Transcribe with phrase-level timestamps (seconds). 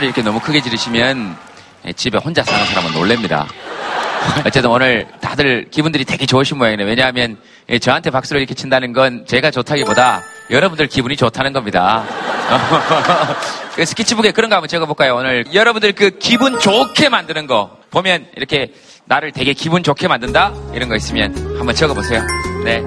[0.00, 1.36] 소리 이렇게 너무 크게 지르시면
[1.84, 3.46] 예, 집에 혼자 사는 사람은 놀랍니다.
[4.46, 6.86] 어쨌든 오늘 다들 기분들이 되게 좋으신 모양이네요.
[6.86, 7.36] 왜냐하면
[7.68, 12.04] 예, 저한테 박수를 이렇게 친다는 건 제가 좋다기보다 여러분들 기분이 좋다는 겁니다.
[13.76, 15.16] 그 스케치북에 그런 거 한번 적어볼까요?
[15.16, 18.72] 오늘 여러분들 그 기분 좋게 만드는 거 보면 이렇게
[19.04, 22.22] 나를 되게 기분 좋게 만든다 이런 거 있으면 한번 적어보세요.
[22.64, 22.82] 네.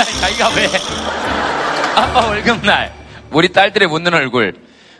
[0.00, 0.66] 월급날 자기가 왜
[1.94, 2.92] 아빠 월급날
[3.30, 4.54] 우리 딸들의 웃는 얼굴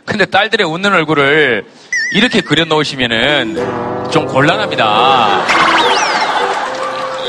[0.05, 1.65] 근데 딸들의 웃는 얼굴을
[2.13, 5.45] 이렇게 그려 놓으시면은 좀 곤란합니다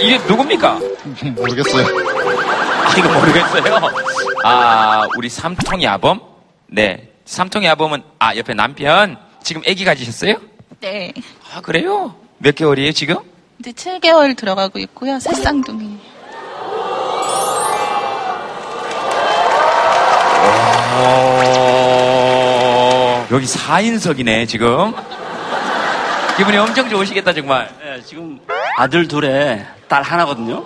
[0.01, 0.81] 이게 누굽니까?
[1.37, 1.87] 모르겠어요.
[1.87, 3.81] 아 이거 모르겠어요
[4.45, 6.21] 아 우리 삼통이 아범?
[6.69, 10.35] 네 삼통이 아범은 아 옆에 남편 지금 아기 가지셨어요?
[10.81, 11.13] 네.
[11.55, 12.15] 아 그래요?
[12.39, 13.17] 몇 개월이에요 지금?
[13.61, 15.21] 이제 7개월 들어가고 있고요.
[15.21, 15.99] 새쌍둥이.
[21.95, 24.93] 어, 여기 4인석이네, 지금.
[26.37, 27.69] 기분이 엄청 좋으시겠다, 정말.
[27.83, 28.39] 네, 지금
[28.77, 30.63] 아들 둘에 딸 하나거든요.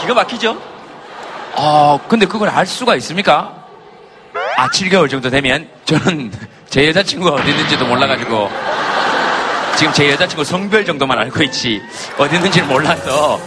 [0.00, 0.56] 기가 막히죠?
[1.56, 3.54] 아, 근데 그걸 알 수가 있습니까?
[4.56, 6.30] 아, 7개월 정도 되면 저는
[6.68, 8.50] 제 여자친구가 어디 있는지도 몰라가지고
[9.76, 11.80] 지금 제 여자친구 성별 정도만 알고 있지
[12.18, 13.40] 어디 있는지를 몰라서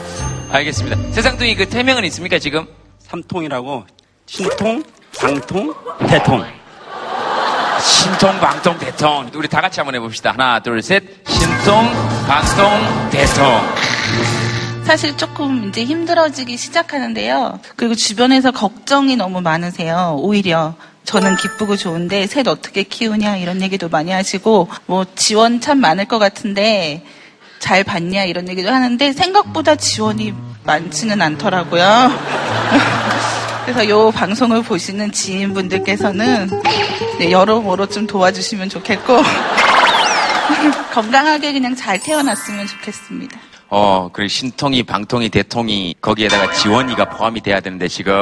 [0.51, 0.97] 알겠습니다.
[1.11, 2.66] 세상둥이 그 태명은 있습니까, 지금?
[2.99, 3.85] 삼통이라고
[4.33, 4.81] 신통,
[5.19, 5.73] 방통,
[6.07, 6.41] 대통.
[7.81, 9.29] 신통, 방통, 대통.
[9.35, 10.31] 우리 다 같이 한번 해봅시다.
[10.31, 11.03] 하나, 둘, 셋.
[11.28, 11.91] 신통,
[12.25, 13.45] 방통, 대통.
[14.85, 17.59] 사실 조금 이제 힘들어지기 시작하는데요.
[17.75, 20.16] 그리고 주변에서 걱정이 너무 많으세요.
[20.22, 20.75] 오히려.
[21.03, 26.19] 저는 기쁘고 좋은데 셋 어떻게 키우냐 이런 얘기도 많이 하시고 뭐 지원 참 많을 것
[26.19, 27.03] 같은데
[27.59, 30.33] 잘 받냐 이런 얘기도 하는데 생각보다 지원이
[30.63, 32.11] 많지는 않더라고요.
[33.73, 36.49] 그래서 요 방송을 보시는 지인분들께서는
[37.19, 39.17] 네, 여러모로 좀 도와주시면 좋겠고
[40.93, 43.39] 건강하게 그냥 잘 태어났으면 좋겠습니다.
[43.69, 48.13] 어, 그리고 신통이, 방통이, 대통이, 거기에다가 지원이가 포함이 돼야 되는데, 지금.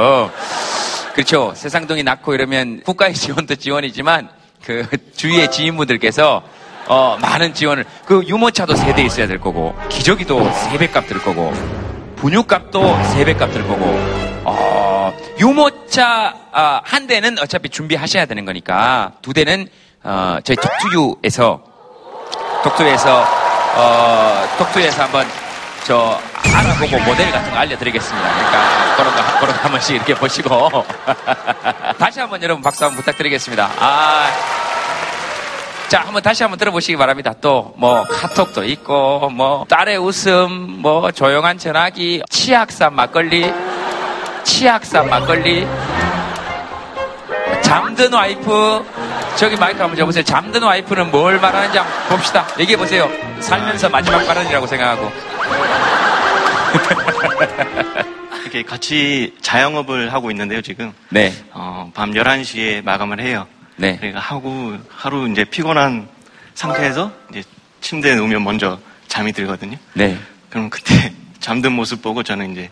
[1.16, 1.54] 그렇죠.
[1.56, 4.30] 세상동이 낳고 이러면 국가의 지원도 지원이지만,
[4.64, 4.86] 그,
[5.18, 6.44] 주위의 지인분들께서,
[6.88, 11.18] 어, 많은 지원을, 그 유모차도 세 대 있어야 될 거고, 기저귀도 세 배 값 들
[11.18, 11.52] 거고,
[12.18, 12.82] 분유값도
[13.16, 13.86] 세 배 값 들 거고,
[14.46, 14.89] 어,
[15.40, 19.68] 유모차, 아, 한 대는 어차피 준비하셔야 되는 거니까, 두 대는,
[20.04, 21.62] 어, 저희 톡투유에서,
[22.64, 23.26] 톡투유에서,
[23.76, 25.26] 어, 톡투에서 한번
[25.86, 28.30] 저 알아보고 모델 같은 거 알려드리겠습니다.
[28.30, 30.86] 그러니까 그런 거, 그런 거한 번씩 이렇게 보시고
[31.98, 33.72] 다시 한번 여러분 박수 한번 부탁드리겠습니다.
[33.80, 34.30] 아.
[35.88, 37.34] 자, 한번 다시 한번 들어보시기 바랍니다.
[37.42, 43.52] 또, 뭐, 카톡도 있고, 뭐, 딸의 웃음, 뭐, 조용한 전화기, 치악산 막걸리,
[44.50, 45.66] 치악산 막걸리,
[47.62, 48.84] 잠든 와이프,
[49.38, 50.24] 저기 마이크 한번 줘보세요.
[50.24, 52.46] 잠든 와이프는 뭘 말하는지 한번 봅시다.
[52.60, 53.10] 얘기해보세요.
[53.40, 55.12] 살면서 마지막 발언이라고 생각하고.
[58.42, 60.92] 이렇게 같이 자영업을 하고 있는데요, 지금.
[61.10, 61.32] 네.
[61.52, 63.46] 어, 밤 11시에 마감을 해요.
[63.78, 63.96] 네.
[63.98, 66.10] 그러니까 하고 하루 이제 피곤한
[66.56, 67.44] 상태에서 이제
[67.82, 69.78] 침대에 누우면 먼저 잠이 들거든요.
[69.94, 70.18] 네.
[70.50, 72.70] 그럼 그때 잠든 모습 보고 저는 이제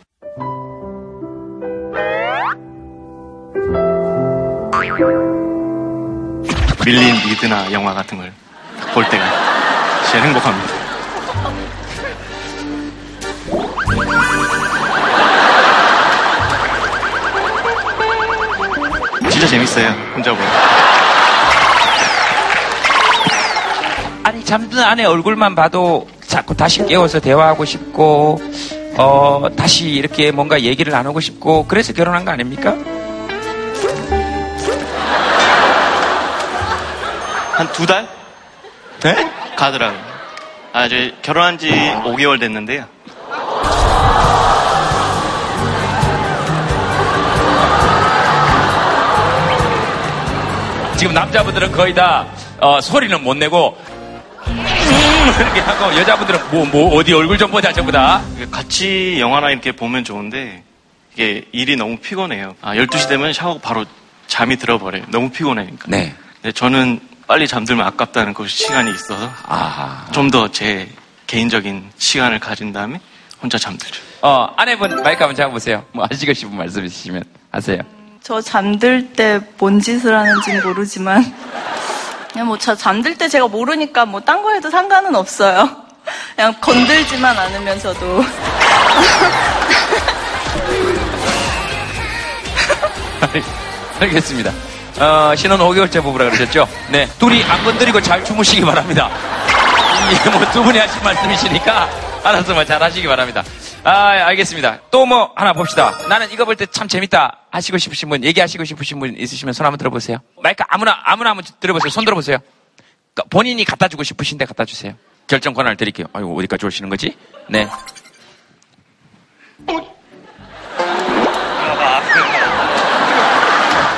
[6.87, 8.31] 밀린 리드나 영화 같은 걸
[8.93, 9.23] 볼 때가
[10.09, 10.73] 제일 행복합니다.
[19.29, 19.89] 진짜 재밌어요.
[20.15, 20.47] 혼자 보면.
[24.23, 28.41] 아니, 잠든 아내 얼굴만 봐도 자꾸 다시 깨워서 대화하고 싶고,
[28.97, 32.75] 어, 다시 이렇게 뭔가 얘기를 나누고 싶고, 그래서 결혼한 거 아닙니까?
[37.57, 38.07] 한 두 달?
[39.01, 39.15] 네?
[39.55, 39.99] 가더라고요.
[40.73, 42.85] 아, 저 결혼한 지 5개월 됐는데요.
[50.97, 52.25] 지금 남자분들은 거의 다,
[52.59, 53.77] 어, 소리는 못 내고,
[54.47, 54.65] 음,
[55.39, 58.21] 이렇게 하고, 여자분들은 뭐, 뭐, 어디 얼굴 좀 보자, 전부 다.
[58.49, 60.63] 같이 영화나 이렇게 보면 좋은데,
[61.13, 62.55] 이게 일이 너무 피곤해요.
[62.61, 63.85] 아, 12시 되면 샤워하고 바로
[64.25, 65.03] 잠이 들어버려요.
[65.09, 65.85] 너무 피곤하니까.
[65.87, 66.15] 네.
[66.41, 70.05] 근데 저는 빨리 잠들면 아깝다는 그 시간이 있어서, 아.
[70.11, 70.89] 좀 더 제
[71.27, 72.99] 개인적인 시간을 가진 다음에
[73.41, 74.01] 혼자 잠들죠.
[74.21, 75.83] 어, 아내분 마이크 한번 잡아보세요.
[75.91, 77.81] 뭐 하시고 싶은 말씀 있으시면 하세요.
[78.23, 81.23] 저 잠들 때 뭔 짓을 하는지는 모르지만
[82.31, 85.69] 그냥 뭐 저 잠들 때 제가 모르니까 뭐 딴 거 해도 상관은 없어요.
[86.35, 88.23] 그냥 건들지만 않으면서도
[93.99, 94.51] 알겠습니다.
[94.99, 96.67] 어, 신혼 5개월째 부부라 그러셨죠?
[96.89, 97.07] 네.
[97.19, 99.09] 둘이 안 건드리고 잘 주무시기 바랍니다.
[100.11, 101.89] 이게 뭐 두 분이 하신 말씀이시니까
[102.23, 103.43] 알아서 뭐잘 하시기 바랍니다.
[103.83, 103.91] 아,
[104.27, 104.79] 알겠습니다.
[104.91, 105.91] 또 뭐 하나 봅시다.
[106.09, 109.77] 나는 이거 볼 때 참 재밌다 하시고 싶으신 분, 얘기하시고 싶으신 분 있으시면 손 한번
[109.77, 110.17] 들어보세요.
[110.41, 111.89] 마이크 아무나, 아무나 한번 들어보세요.
[111.91, 112.37] 손 들어보세요.
[113.13, 114.93] 그러니까 본인이 갖다 주고 싶으신데 갖다 주세요.
[115.27, 116.07] 결정 권한을 드릴게요.
[116.13, 117.15] 아이고, 어디까지 오시는 거지?
[117.49, 117.67] 네.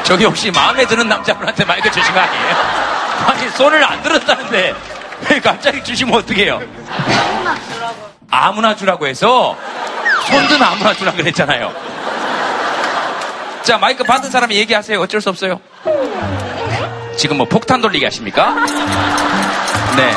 [0.09, 2.55] 저기 혹시 마음에 드는 남자분한테 마이크 주신 거 아니에요?
[3.27, 4.73] 아니 손을 안 들었다는데
[5.29, 6.59] 왜 갑자기 주시면 어떡해요?
[8.31, 9.55] 아무나 주라고 해서
[10.27, 11.71] 손든 아무나 주라 그랬잖아요.
[13.61, 14.99] 자 마이크 받은 사람이 얘기하세요.
[14.99, 15.61] 어쩔 수 없어요.
[17.15, 18.55] 지금 뭐 폭탄 돌리기 하십니까?
[19.95, 20.15] 네.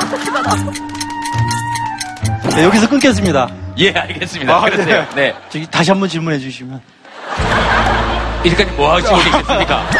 [2.56, 3.48] 네, 여기서 끊겠습니다.
[3.76, 4.56] 예, 알겠습니다.
[4.56, 5.06] 아, 그러세요.
[5.14, 5.34] 네.
[5.50, 6.80] 저기 다시 한번 질문해 주시면.
[8.44, 9.90] 이제까지 뭐 하시고 계셨습니까?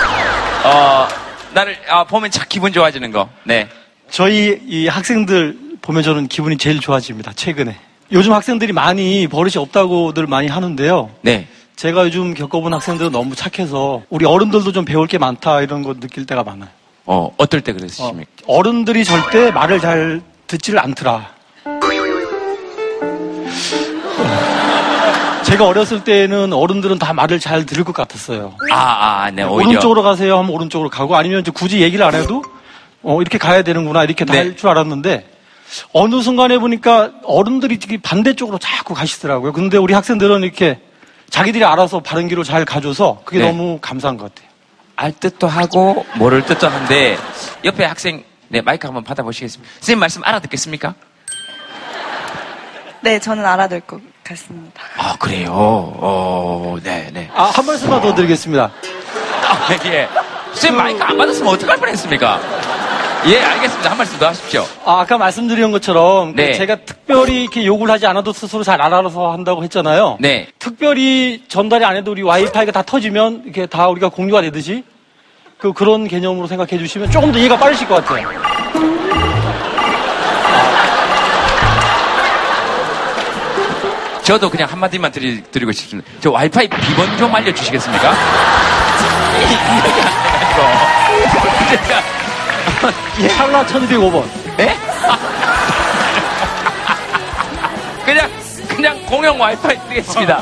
[0.65, 1.09] 어,
[1.55, 3.29] 나를 아, 보면 참 기분 좋아지는 거.
[3.45, 3.69] 네.
[4.11, 7.33] 저희 이 학생들 보면 저는 기분이 제일 좋아집니다.
[7.35, 7.77] 최근에.
[8.13, 11.11] 요즘 학생들이 많이 버릇이 없다고들 많이 하는데요.
[11.23, 11.47] 네.
[11.77, 16.27] 제가 요즘 겪어본 학생들은 너무 착해서 우리 어른들도 좀 배울 게 많다 이런 거 느낄
[16.27, 16.69] 때가 많아요.
[17.07, 18.31] 어, 어떨 때 어, 그러십니까?
[18.47, 21.31] 어른들이 절대 말을 잘 듣지를 않더라.
[25.53, 28.55] 제가 어렸을 때는 어른들은 다 말을 잘 들을 것 같았어요.
[28.71, 29.69] 아, 아, 네, 오히려.
[29.69, 32.43] 오른쪽으로 가세요 하면 오른쪽으로 가고 아니면 이제 굳이 얘기를 안 해도
[33.03, 34.39] 어, 이렇게 가야 되는구나 이렇게 다 네.
[34.39, 35.29] 할줄 알았는데
[35.93, 39.53] 어느 순간에 보니까 어른들이 반대쪽으로 자꾸 가시더라고요.
[39.53, 40.81] 근데 우리 학생들은 이렇게
[41.29, 43.47] 자기들이 알아서 바른 길을 잘 가줘서 그게 네.
[43.49, 44.51] 너무 감사한 것 같아요.
[44.97, 47.19] 알 뜻도 하고 모를 뜻도 한데
[47.63, 49.71] 옆에 학생 네 마이크 한번 받아보시겠습니다.
[49.81, 50.95] 선생님 말씀 알아듣겠습니까?
[53.03, 54.83] 네 저는 알아들 것 같습니다.
[54.97, 55.51] 아 그래요.
[55.53, 57.31] 어, 네, 네.
[57.35, 58.65] 아, 한 말씀만 더 드리겠습니다.
[58.65, 60.09] 아, 예.
[60.53, 62.41] 선생님 마이크 안 받았으면 어떡할 뻔했습니까?
[63.27, 63.91] 예, 알겠습니다.
[63.91, 64.67] 한 말씀 더 하십시오.
[64.85, 66.53] 아, 아까 말씀드린 것처럼 네.
[66.55, 70.19] 제가 특별히 이렇게 요구를 하지 않아도 스스로 잘 알아서 한다고 했잖아요.
[70.21, 70.49] 네.
[70.59, 74.85] 특별히 전달이 안 해도 우리 와이파이가 다 터지면 이렇게 다 우리가 공유가 되듯이
[75.59, 78.29] 그 그런 개념으로 생각해 주시면 조금 더 이해가 빠르실 것 같아요.
[84.33, 86.11] 저도 그냥 한마디만 드리, 드리 고 싶습니다.
[86.23, 88.15] 저 와이파이 비번 좀 알려주시겠습니까?
[91.69, 92.03] 제가,
[93.37, 94.25] 찰나 1205번.
[94.61, 94.75] 예?
[98.07, 98.31] 그냥,
[98.69, 100.39] 그냥 공용 와이파이 쓰겠습니다.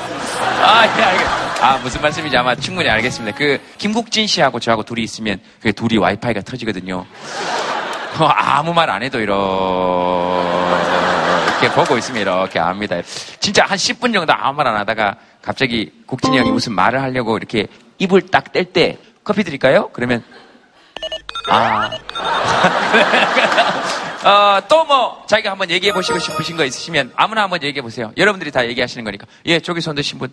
[0.62, 1.56] 아, 예, 알겠습니다.
[1.60, 3.36] 아, 무슨 말씀인지 아마 충분히 알겠습니다.
[3.36, 7.04] 그, 김국진 씨하고 저하고 둘이 있으면, 그 둘이 와이파이가 터지거든요.
[8.20, 9.26] 어, 아무 말 안 해도 이
[11.60, 12.96] 렇게 보고 있으면 이렇게 압니다.
[13.38, 17.66] 진짜 한 10분 정도 아무 말 안 하다가 갑자기 국진이 형이 무슨 말을 하려고 이렇게
[17.98, 19.90] 입을 딱 뗄 때 커피 드릴까요?
[19.92, 20.22] 그러면
[21.48, 21.90] 아.
[24.22, 28.12] 어, 또 뭐, 자기가 한번 얘기해 보시고 싶으신 거 있으시면 아무나 한번 얘기해 보세요.
[28.18, 29.26] 여러분들이 다 얘기하시는 거니까.
[29.46, 30.30] 예, 저기 손 드신 분.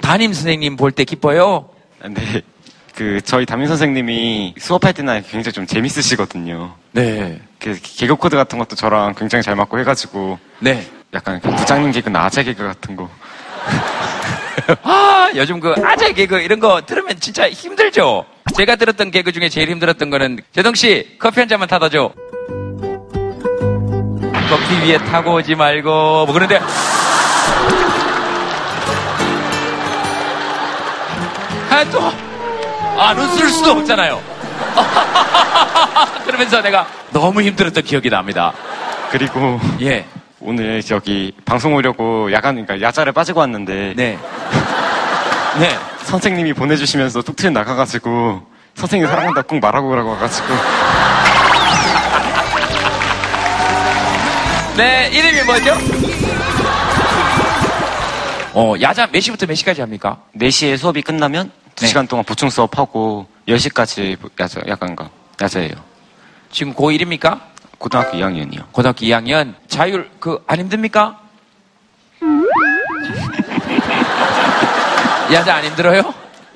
[0.00, 1.68] 담임 선생님 볼 때 기뻐요?
[2.08, 2.40] 네.
[2.94, 6.74] 그, 저희 담임 선생님이 수업할 때나 굉장히 좀 재밌으시거든요.
[6.92, 7.40] 네.
[7.58, 10.86] 그, 개그 코드 같은 것도 저랑 굉장히 잘 맞고 해가지고, 네.
[11.14, 13.08] 약간 그 부장님 개그나 아재 개그 같은 거.
[14.82, 18.24] 아, 요즘 그 아재 개그 이런 거 들으면 진짜 힘들죠?
[18.54, 22.12] 제가 들었던 개그 중에 제일 힘들었던 거는, 재동씨, 커피 한 잔만 타다 줘.
[24.48, 26.58] 커피 위에 타고 오지 말고, 뭐 그런데,
[31.70, 32.29] 아, 또,
[33.00, 34.20] 안 웃을 수도 없잖아요.
[36.26, 38.52] 그러면서 내가 너무 힘들었던 기억이 납니다.
[39.10, 40.04] 그리고 예.
[40.42, 44.18] 오늘 저기 방송 오려고 야간, 그러니까 야자를 빠지고 왔는데, 네.
[45.58, 45.78] 네.
[46.04, 48.42] 선생님이 보내주시면서 톡 트인 나가가지고,
[48.74, 50.48] 선생님 사랑한다 꼭 말하고 오라고 와가지고,
[54.78, 55.76] 네, 이름이 뭐죠?
[58.54, 60.18] 어, 야자 몇 시부터 몇 시까지 합니까?
[60.36, 61.59] 4시에 수업이 끝나면 네.
[61.80, 65.08] 2시간 동안 보충 수업하고, 10시까지 야자, 야간가,
[65.40, 65.72] 야자예요.
[66.52, 67.40] 지금 고1입니까?
[67.78, 68.70] 고등학교 2학년이요.
[68.72, 69.54] 고등학교 2학년.
[69.66, 71.18] 자율, 그, 안 힘듭니까?
[75.32, 76.12] 야자 안 힘들어요?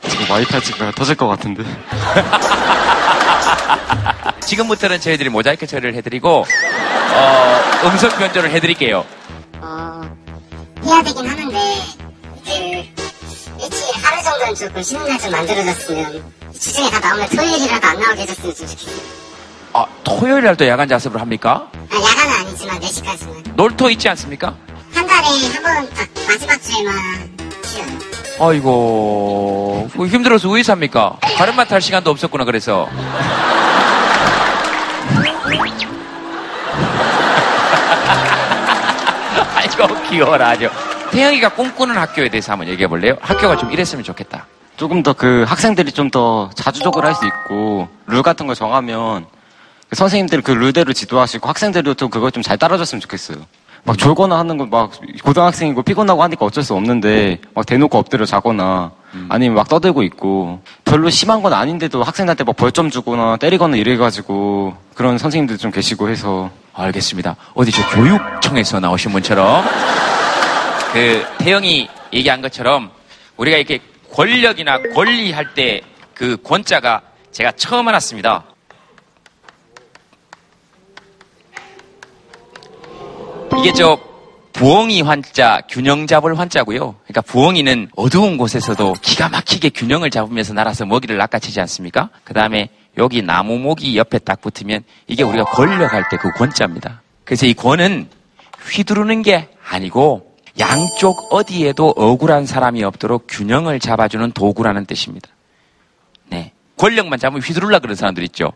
[0.09, 1.65] 지금 와이파이 지금 터질 것 같은데.
[4.45, 6.45] 지금부터는 저희들이 모자이크 처리를 해드리고,
[7.15, 9.07] 어, 음성 변조를 해드릴게요.
[9.61, 10.03] 어,
[10.85, 11.59] 해야 되긴 하는데,
[14.53, 16.23] 쉬는 날좀 만들어줬으면
[16.59, 18.97] 주중에 다 나오면 토요일이라도 안 나오게 해줬으면 좀 좋겠어요.
[19.73, 21.69] 아, 토요일 날도 야간 자습을 합니까?
[21.91, 23.55] 아, 야간은 아니지만 4시까지는.
[23.57, 24.55] 놀토 있지 않습니까?
[24.93, 26.95] 한 달에 한 번 딱 마지막 주에만
[27.65, 27.87] 쉬어요.
[28.51, 31.17] 아이고, 뭐 힘들어서 왜 삽니까?
[31.39, 32.89] 가름만 탈 시간도 없었구나, 그래서.
[39.57, 40.69] 아이고, 귀여워라, 아주.
[41.15, 43.15] 태영이가 꿈꾸는 학교에 대해서 한번 얘기해 볼래요?
[43.21, 44.47] 학교가 좀 이랬으면 좋겠다.
[44.77, 49.25] 조금 더 그 학생들이 좀 더 자주적으로 할 수 있고 룰 같은 거 정하면
[49.89, 53.39] 그 선생님들 그 룰대로 지도하시고 학생들도 또 그거 좀잘 따라줬으면 좋겠어요.
[53.85, 54.93] 막 졸거나 하는 거막
[55.23, 58.91] 고등학생이고 피곤하고 하니까 어쩔 수 없는데 막 대놓고 엎드려 자거나
[59.29, 65.19] 아니면 막 떠들고 있고 별로 심한 건 아닌데도 학생한테 막 벌점 주거나 때리거나 이래가지고 그런
[65.19, 67.37] 선생님들 좀 계시고 해서 알겠습니다.
[67.55, 69.65] 어디 저 교육청에서 나오신 분처럼
[70.95, 72.91] 그 태영이 얘기한 것처럼
[73.37, 73.81] 우리가 이렇게
[74.13, 75.83] 권력이나 권리 할 때
[76.15, 78.45] 그 권자가 제가 처음 알았습니다.
[83.59, 83.99] 이게 저
[84.53, 86.95] 부엉이 환자, 균형 잡을 환자고요.
[87.03, 92.11] 그러니까 부엉이는 어두운 곳에서도 기가 막히게 균형을 잡으면서 날아서 먹이를 낚아채지 않습니까?
[92.23, 97.03] 그 다음에 여기 나무 모기 옆에 딱 붙으면 이게 우리가 권력할 때 그 권자입니다.
[97.25, 98.09] 그래서 이 권은
[98.71, 105.29] 휘두르는 게 아니고 양쪽 어디에도 억울한 사람이 없도록 균형을 잡아주는 도구라는 뜻입니다.
[106.29, 106.53] 네.
[106.77, 108.53] 권력만 잡으면 휘두르려 그러는 사람들 있죠.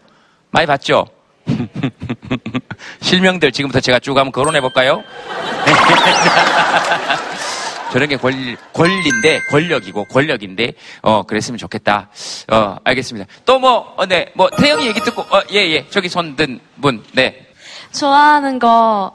[0.50, 1.06] 많이 봤죠?
[3.00, 5.02] 실명들 지금부터 제가 쭉 한번 거론해 볼까요?
[7.90, 12.10] 저런 게 권리, 권리인데, 권력이고, 권력인데, 어, 그랬으면 좋겠다.
[12.52, 13.26] 어, 알겠습니다.
[13.46, 17.02] 또 뭐, 어, 네, 뭐, 태영이 얘기 듣고, 어, 예, 예, 저기 손 든 분,
[17.12, 17.46] 네.
[17.98, 19.10] 좋아하는 거,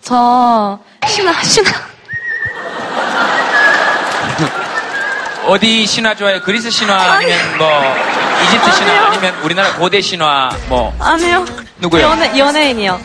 [0.00, 0.78] 저,
[1.08, 1.72] 신화, 신화.
[5.46, 6.40] 어디 신화 좋아해요?
[6.42, 7.68] 그리스 신화 아니면 뭐,
[8.44, 9.06] 이집트 신화 아니요.
[9.06, 11.44] 아니면 우리나라 고대 신화, 뭐, 아니요.
[11.78, 12.02] 누구요?
[12.02, 13.00] 연예, 연예인이요.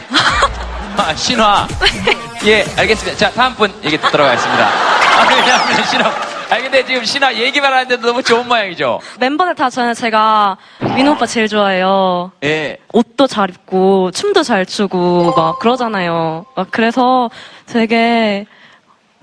[0.98, 1.67] 아, 신화.
[2.46, 3.17] 예, 알겠습니다.
[3.17, 4.67] 자, 다음 분 얘기 듣도록 하겠습니다.
[4.67, 6.12] 아, 왜냐하면 신화.
[6.50, 9.00] 아니, 근데 지금 신화 얘기만 하는데도 너무 좋은 모양이죠?
[9.19, 10.58] 멤버들 다 저는 제가
[10.96, 12.31] 민호 오빠 제일 좋아해요.
[12.43, 12.77] 예.
[12.91, 16.46] 옷도 잘 입고, 춤도 잘 추고, 막 그러잖아요.
[16.55, 17.29] 막 그래서
[17.67, 18.46] 되게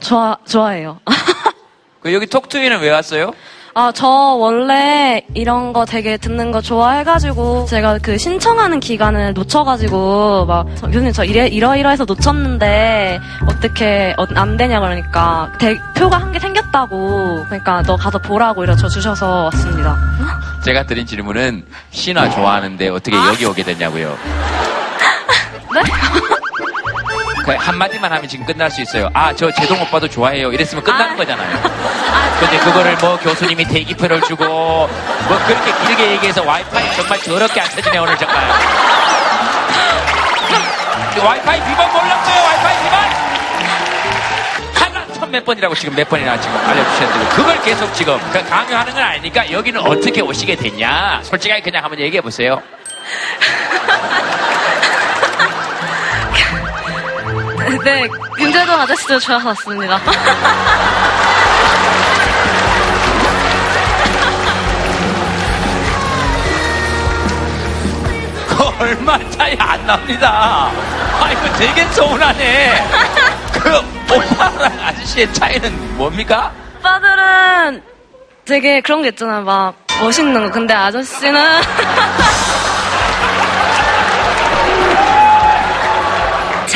[0.01, 1.01] 좋아, 좋아해요.
[2.07, 3.33] 그 여기 톡투이는 왜 왔어요?
[3.75, 10.67] 아, 저 원래 이런 거 되게 듣는 거 좋아해가지고, 제가 그 신청하는 기간을 놓쳐가지고, 막,
[10.77, 13.19] 저, 교수님 저 이래, 이러이러해서 놓쳤는데,
[13.51, 18.77] 어떻게, 어, 안 되냐 그러니까, 대- 표가 한 개 생겼다고, 그러니까 너 가서 보라고 이래
[18.77, 19.97] 저 주셔서 왔습니다.
[20.65, 24.17] 제가 드린 질문은 신화 좋아하는데 어떻게 여기 오게 됐냐고요.
[25.75, 25.83] 네?
[27.47, 29.09] 그 한마디만 하면 지금 끝날 수 있어요.
[29.15, 30.53] 아, 저 제동 오빠도 좋아해요.
[30.53, 31.17] 이랬으면 끝나는 아.
[31.17, 31.63] 거잖아요.
[32.41, 34.89] 근데 그거를 뭐 교수님이 대기표를 주고 뭐
[35.47, 38.37] 그렇게 길게 얘기해서 와이파이 정말 더럽게 안 터지네 오늘 정말.
[41.25, 42.99] 와이파이 비번 몰랐어요 와이파이 비번.
[44.75, 49.51] 하나 천몇 번이라고 지금 몇 번이나 지금 알려주셨는데 그걸 계속 지금 그 강요하는 건 아니니까
[49.51, 52.61] 여기는 어떻게 오시게 됐냐 솔직하게 그냥 한번 얘기해 보세요.
[57.85, 60.01] 네, 김재동 아저씨도 좋아서 왔습니다.
[68.49, 70.71] 그 얼마 차이 안 납니다.
[71.21, 72.89] 아, 이거 되게 서운하네.
[73.53, 73.79] 그
[74.15, 76.53] 오빠랑 아저씨의 차이는 뭡니까?
[76.79, 77.83] 오빠들은
[78.45, 79.43] 되게 그런 게 있잖아요.
[79.43, 80.51] 막 멋있는 거.
[80.53, 81.41] 근데 아저씨는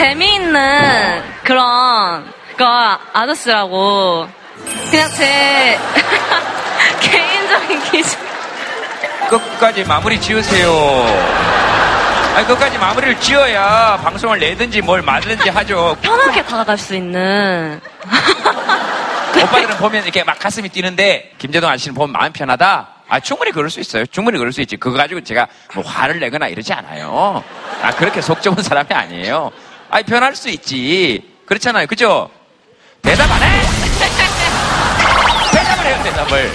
[0.01, 4.27] 재미있는 그런 거 아저씨라고
[4.91, 5.79] 그냥 제
[7.03, 8.19] 개인적인 기준.
[9.29, 10.73] 끝까지 마무리 지으세요.
[12.35, 15.95] 아니, 끝까지 마무리를 지어야 방송을 내든지 뭘 말든지 하죠.
[16.01, 17.79] 편하게 다가갈 수 있는
[19.37, 22.89] 오빠들은 보면 이렇게 막 가슴이 뛰는데, 김재동 아저씨는 보면 마음 편하다?
[23.07, 24.07] 아, 충분히 그럴 수 있어요.
[24.07, 24.79] 충분히 그럴 수 있지.
[24.79, 27.45] 그거 가지고 제가 뭐 화를 내거나 이러지 않아요.
[27.83, 29.51] 아, 그렇게 속 좁은 사람이 아니에요.
[29.91, 31.29] 아니, 편할 수 있지.
[31.47, 31.87] 그렇잖아요.
[31.87, 32.31] 그죠?
[33.03, 33.63] 대답 안 해!
[35.53, 36.51] 대답을 해요, 대답을.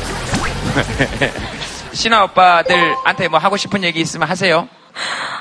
[1.93, 4.67] 신화 오빠들한테 뭐 하고 싶은 얘기 있으면 하세요.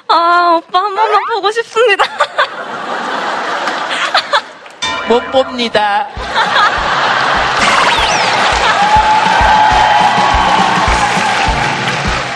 [0.09, 2.05] 아 오빠 한 번만 보고 싶습니다.
[5.09, 6.09] 못 봅니다.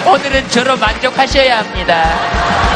[0.07, 2.68] 오늘은 저로 만족하셔야 합니다.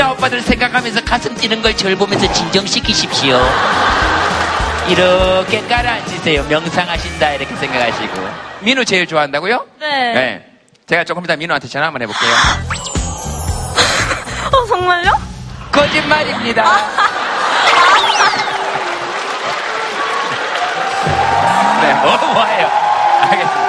[0.00, 3.38] 신화 오빠들 생각하면서 가슴 뛰는 걸 절 보면서 진정시키십시오.
[4.88, 6.44] 이렇게 깔아앉으세요.
[6.44, 8.28] 명상하신다 이렇게 생각하시고.
[8.60, 9.66] 민우 제일 좋아한다고요?
[9.78, 10.46] 네.
[10.86, 12.30] 제가 조금 이따 민우한테 전화 한번 해볼게요.
[14.56, 15.12] 어, 정말요?
[15.70, 16.64] 거짓말입니다.
[21.82, 22.70] 네, 뭐, 뭐예요?
[23.30, 23.59] 알겠습니다.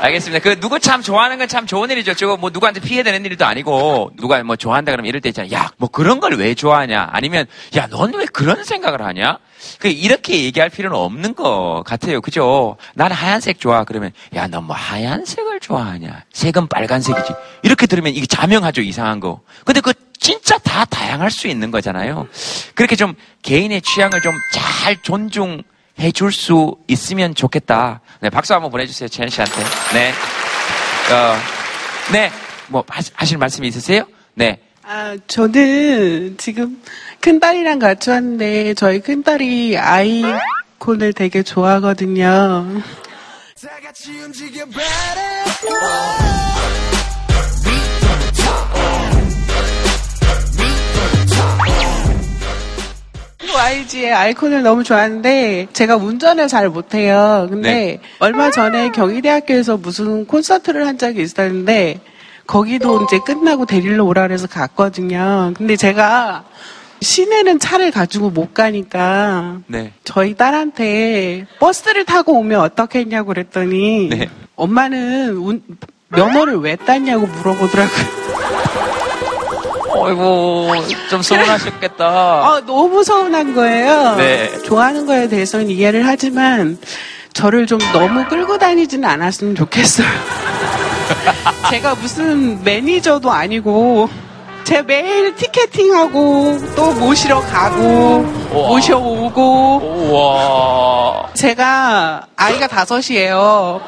[0.00, 0.42] 알겠습니다.
[0.42, 2.14] 그, 누구 참 좋아하는 건 참 좋은 일이죠.
[2.14, 5.52] 저거 뭐 누구한테 피해되는 일도 아니고, 누가 뭐 좋아한다 그러면 이럴 때 있잖아요.
[5.52, 7.08] 야, 뭐 그런 걸 왜 좋아하냐?
[7.12, 9.38] 아니면, 야, 넌 왜 그런 생각을 하냐?
[9.78, 12.20] 그, 이렇게 얘기할 필요는 없는 것 같아요.
[12.20, 12.76] 그죠?
[12.94, 13.84] 난 하얀색 좋아.
[13.84, 16.24] 그러면, 야, 너뭐 하얀색을 좋아하냐?
[16.32, 17.32] 색은 빨간색이지.
[17.62, 18.82] 이렇게 들으면 이게 자명하죠.
[18.82, 19.40] 이상한 거.
[19.64, 22.26] 근데 그, 진짜 다 다양할 수 있는 거잖아요.
[22.74, 25.62] 그렇게 좀 개인의 취향을 좀 잘 존중,
[25.98, 28.00] 해줄 수 있으면 좋겠다.
[28.20, 29.54] 네, 박수 한번 보내주세요, 채연 씨한테.
[29.94, 30.12] 네.
[31.12, 31.36] 어,
[32.12, 32.30] 네.
[32.68, 34.04] 뭐, 하실 말씀이 있으세요?
[34.34, 34.60] 네.
[34.82, 36.80] 아, 저는 지금
[37.20, 42.82] 큰딸이랑 같이 왔는데 저희 큰딸이 아이콘을 되게 좋아하거든요.
[53.56, 57.46] YG의 아이콘을 너무 좋아하는데 제가 운전을 잘 못해요.
[57.50, 58.00] 근데 네.
[58.18, 62.00] 얼마 전에 경희대학교에서 무슨 콘서트를 한 적이 있었는데
[62.46, 65.52] 거기도 이제 끝나고 데리러 오라 그래서 갔거든요.
[65.56, 66.44] 근데 제가
[67.00, 69.92] 시내는 차를 가지고 못 가니까 네.
[70.04, 74.28] 저희 딸한테 버스를 타고 오면 어떻겠냐고 그랬더니 네.
[74.54, 75.62] 엄마는 운-
[76.08, 78.55] 면허를 왜 땄냐고 물어보더라고요.
[79.98, 80.72] 어이구,
[81.10, 82.04] 좀 서운하셨겠다.
[82.06, 84.16] 아, 너무 서운한 거예요.
[84.16, 84.50] 네.
[84.64, 86.78] 좋아하는 거에 대해서는 이해를 하지만
[87.32, 90.06] 저를 좀 너무 끌고 다니지는 않았으면 좋겠어요.
[91.70, 94.08] 제가 무슨 매니저도 아니고
[94.64, 98.68] 제 매일 티켓팅하고 또 모시러 가고 우와.
[98.68, 99.76] 모셔오고
[100.10, 101.28] 우와.
[101.34, 103.80] 제가 아이가 다섯이에요.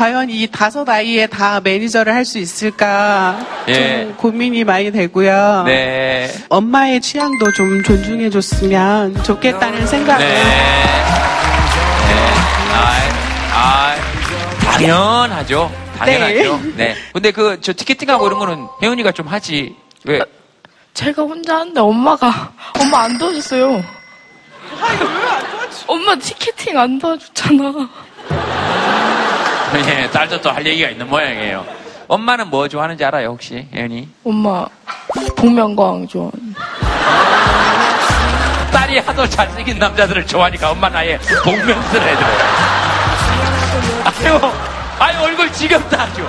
[0.00, 3.74] 과연 이 다섯 아이에 다 매니저를 할 수 있을까 예.
[4.04, 5.64] 좀 고민이 많이 되고요.
[5.66, 6.32] 네.
[6.48, 10.42] 엄마의 취향도 좀 존중해 줬으면 좋겠다는 생각을 네.
[10.42, 10.42] 네.
[12.72, 12.96] 아,
[13.52, 13.96] 아,
[14.72, 15.70] 당연하죠.
[15.98, 16.60] 당연하죠.
[16.76, 16.94] 네.
[17.12, 19.76] 근데 그, 저 티켓팅하고 이런 거는 혜은이가 좀 하지.
[20.06, 20.20] 왜?
[20.94, 23.84] 제가 혼자 하는데 엄마가 엄마 안 도와줬어요.
[25.86, 27.90] 엄마 티켓팅 안 도와줬잖아.
[29.88, 31.64] 예, 딸도 또 할 얘기가 있는 모양이에요.
[32.08, 33.66] 엄마는 뭐 좋아하는지 알아요, 혹시?
[33.72, 34.08] 혜은이?
[34.24, 34.66] 엄마
[35.36, 36.30] 복면가왕 좋아.
[38.72, 42.36] 딸이 하도 잘생긴 남자들을 좋아하니까 엄마는 아예 복면을 해줘요.
[44.04, 44.52] 아유,
[44.98, 46.26] 아유, 얼굴 지겹다, 아주.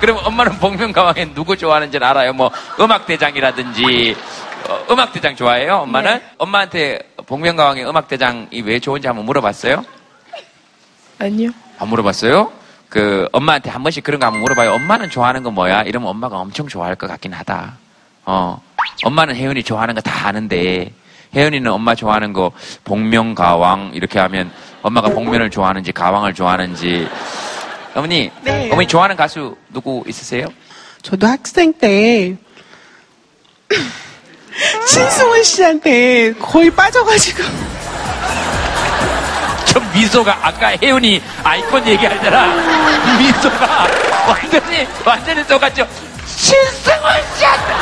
[0.00, 2.32] 그럼 엄마는 복면가왕에 누구 좋아하는지 알아요?
[2.32, 4.16] 뭐, 음악대장이라든지,
[4.68, 5.76] 어, 음악대장 좋아해요?
[5.78, 6.20] 엄마는?
[6.38, 9.84] 엄마한테 복면가왕의 음악대장이 왜 좋은지 한번 물어봤어요?
[11.18, 11.50] 아니요.
[11.78, 12.52] 안 물어봤어요?
[12.88, 14.72] 그, 엄마한테 한 번씩 그런 거 한번 물어봐요.
[14.72, 15.82] 엄마는 좋아하는 거 뭐야?
[15.82, 17.74] 이러면 엄마가 엄청 좋아할 것 같긴 하다.
[18.24, 18.62] 어.
[19.04, 20.92] 엄마는 혜연이 좋아하는 거 다 아는데,
[21.34, 22.52] 혜연이는 엄마 좋아하는 거,
[22.84, 24.50] 복면, 가왕, 이렇게 하면,
[24.82, 27.08] 엄마가 복면을 좋아하는지, 가왕을 좋아하는지.
[27.94, 28.70] 어머니, 네.
[28.72, 30.46] 어머니 좋아하는 가수 누구 있으세요?
[31.02, 32.36] 저도 학생 때
[34.88, 37.42] 신승훈 씨한테 거의 빠져가지고
[39.76, 42.56] 저 미소가, 아까 혜연이 아이콘 얘기할 때랑,
[43.20, 43.86] 미소가
[44.26, 45.86] 완전히, 완전히 똑같죠?
[46.24, 47.74] 신승훈 씨한테!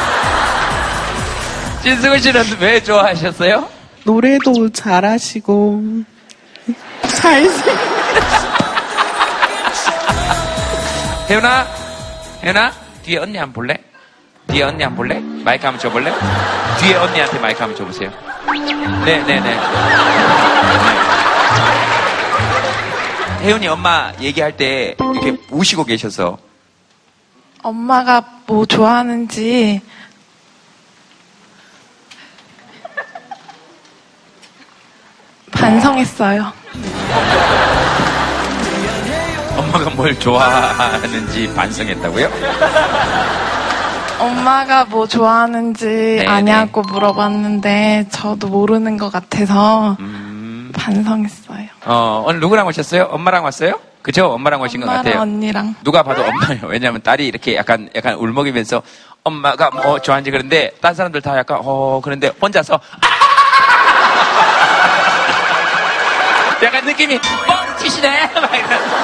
[1.85, 3.68] 신승훈 씨는 왜 좋아하셨어요?
[4.02, 5.83] 노래도 잘하시고
[7.07, 7.78] 잘생
[11.30, 11.66] 혜연아,
[12.42, 12.72] 혜연아,
[13.04, 13.76] 뒤에 언니 한번 볼래?
[14.48, 15.20] 뒤에 언니 한번 볼래?
[15.44, 16.12] 마이크 한번 줘볼래?
[16.80, 18.11] 뒤에 언니한테 마이크 한번 줘보세요.
[19.04, 21.23] 네, 네, 네.
[23.44, 23.48] 네.
[23.50, 26.38] 혜연이 엄마 얘기할 때 이렇게 우시고 계셔서
[27.62, 29.83] 엄마가 뭐 좋아하는지
[35.52, 36.52] 반성했어요.
[39.59, 42.30] 엄마가 뭘 좋아하는지 반성했다고요?
[44.20, 50.34] 엄마가 뭐 좋아하는지 네, 아냐고 물어봤는데 저도 모르는 것 같아서 음,
[50.74, 51.66] 반성했어요.
[51.87, 53.04] 어, 오늘 누구랑 오셨어요?
[53.04, 53.80] 엄마랑 왔어요?
[54.02, 54.26] 그죠?
[54.32, 55.22] 엄마랑 오신 것 엄마랑 같아요.
[55.22, 56.66] 언니랑 누가 봐도 엄마예요.
[56.66, 58.82] 왜냐하면 딸이 이렇게 약간 약간 울먹이면서
[59.22, 63.08] 엄마가 뭐 좋아하는지 그런데 딴 사람들 다 약간 어 그런데 혼자서 아!
[66.62, 67.18] 약간 느낌이
[67.78, 68.96] 뻥치시네 막 이러면서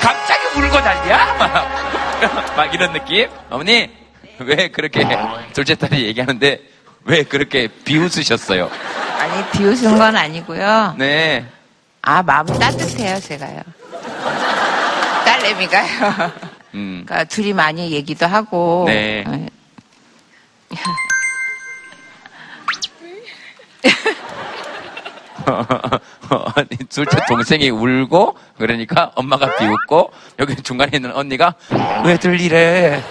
[0.00, 1.68] 갑자기 울고 난리야 막,
[2.56, 3.28] 막 이런 느낌.
[3.48, 3.90] 어머니
[4.38, 5.06] 왜 그렇게
[5.52, 6.60] 둘째 딸이 얘기하는데
[7.04, 8.70] 왜 그렇게 비웃으셨어요?
[9.18, 10.94] 아니, 비웃은 건 아니고요.
[10.98, 11.46] 네.
[12.02, 13.60] 아, 마음이 따뜻해요, 제가요.
[15.24, 16.32] 딸내미가요.
[16.74, 17.02] 음.
[17.06, 18.84] 그러니까 둘이 많이 얘기도 하고.
[18.86, 19.24] 네.
[25.46, 31.54] 어, 아니, 둘째 동생이 울고 그러니까 엄마가 비웃고 여기 중간에 있는 언니가
[32.04, 33.02] 왜들 이래?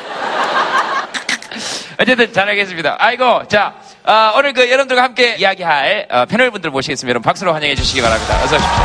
[1.99, 2.95] 어쨌든 잘하겠습니다.
[2.97, 7.09] 아이고 자 아, 오늘 그 여러분들과 함께 이야기할 어, 패널분들 모시겠습니다.
[7.09, 8.35] 여러분 박수로 환영해 주시기 바랍니다.
[8.41, 8.83] 어서 오십시오.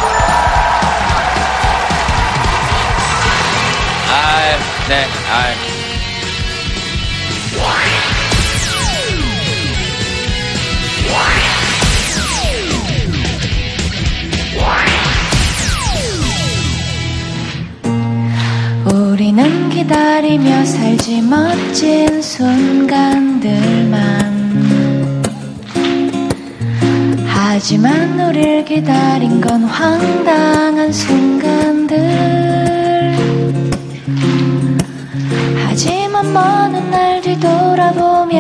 [4.10, 5.73] 아, 네, 아.
[20.14, 23.52] 기다리며 살지 멋진 순간들만.
[27.26, 31.98] 하지만 우릴 기다린 건 황당한 순간들.
[35.66, 38.36] 하지만 먼날 뒤돌아보면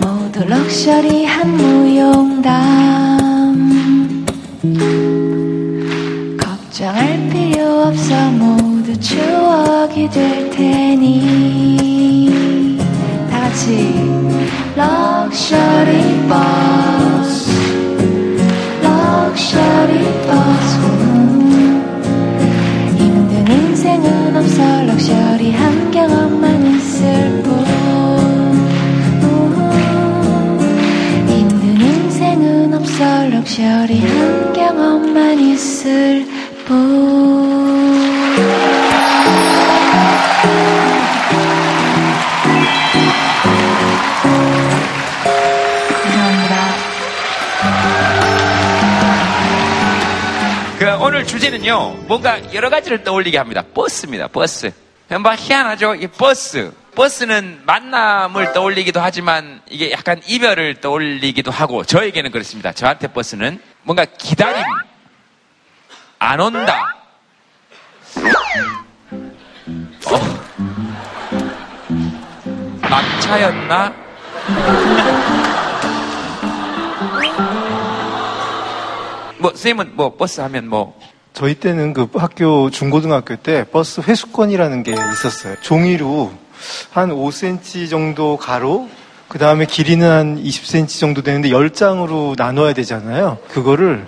[0.00, 2.50] 모두 럭셔리한 무용담.
[6.40, 9.71] 걱정할 필요 없어 모두 추억이
[10.02, 11.18] 될 테니.
[13.30, 13.94] 다 같이.
[14.74, 17.50] 럭셔리 버스
[18.82, 20.78] 럭셔리 버스
[22.96, 24.84] 힘든 인생은 없어.
[24.84, 26.31] 럭셔리한 경험
[51.52, 53.62] 주제는요, 뭔가 여러 가지를 떠올리게 합니다.
[53.74, 54.72] 버스입니다, 버스.
[55.08, 55.96] 뭐 희한하죠?
[55.96, 56.72] 이 버스.
[56.94, 62.72] 버스는 만남을 떠올리기도 하지만 이게 약간 이별을 떠올리기도 하고 저에게는 그렇습니다.
[62.72, 64.64] 저한테 버스는 뭔가 기다림,
[66.18, 66.96] 안 온다.
[70.06, 70.18] 어.
[72.88, 73.94] 막차였나?
[79.38, 80.98] 뭐 선생님은 뭐 버스 하면 뭐
[81.32, 85.56] 저희 때는 그 학교 중고등학교 때 버스 회수권이라는 게 있었어요.
[85.62, 86.32] 종이로
[86.90, 88.88] 한 5cm 정도 가로
[89.28, 93.38] 그 다음에 길이는 한 20cm 정도 되는데 10장으로 나눠야 되잖아요.
[93.48, 94.06] 그거를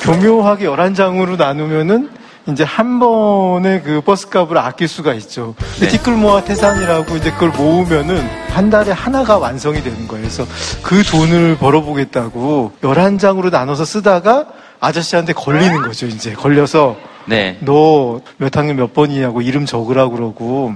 [0.00, 2.10] 교묘하게 11장으로 나누면은
[2.48, 5.54] 이제 한 번에 그 버스 값을 아낄 수가 있죠.
[5.78, 5.88] 네.
[5.88, 10.24] 티끌모아 태산이라고 이제 그걸 모으면은 한 달에 하나가 완성이 되는 거예요.
[10.24, 10.46] 그래서
[10.82, 14.46] 그 돈을 벌어보겠다고 11장으로 나눠서 쓰다가
[14.80, 16.32] 아저씨한테 걸리는 거죠, 이제.
[16.32, 17.58] 걸려서 네.
[17.60, 20.72] 너 몇 학년 몇 번이냐고 이름 적으라고 그러고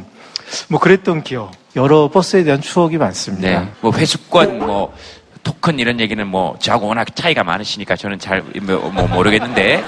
[0.68, 1.50] 뭐 그랬던 기억.
[1.76, 3.48] 여러 버스에 대한 추억이 많습니다.
[3.60, 3.68] 네.
[3.80, 4.94] 뭐 회수권, 뭐
[5.42, 9.82] 토큰 이런 얘기는 뭐 저하고 워낙 차이가 많으시니까 저는 잘 뭐, 뭐 모르겠는데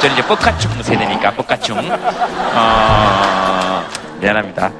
[0.00, 1.78] 저는 이제 뻑가충 세대니까 뻑가충.
[1.78, 3.84] 어,
[4.20, 4.70] 미안합니다.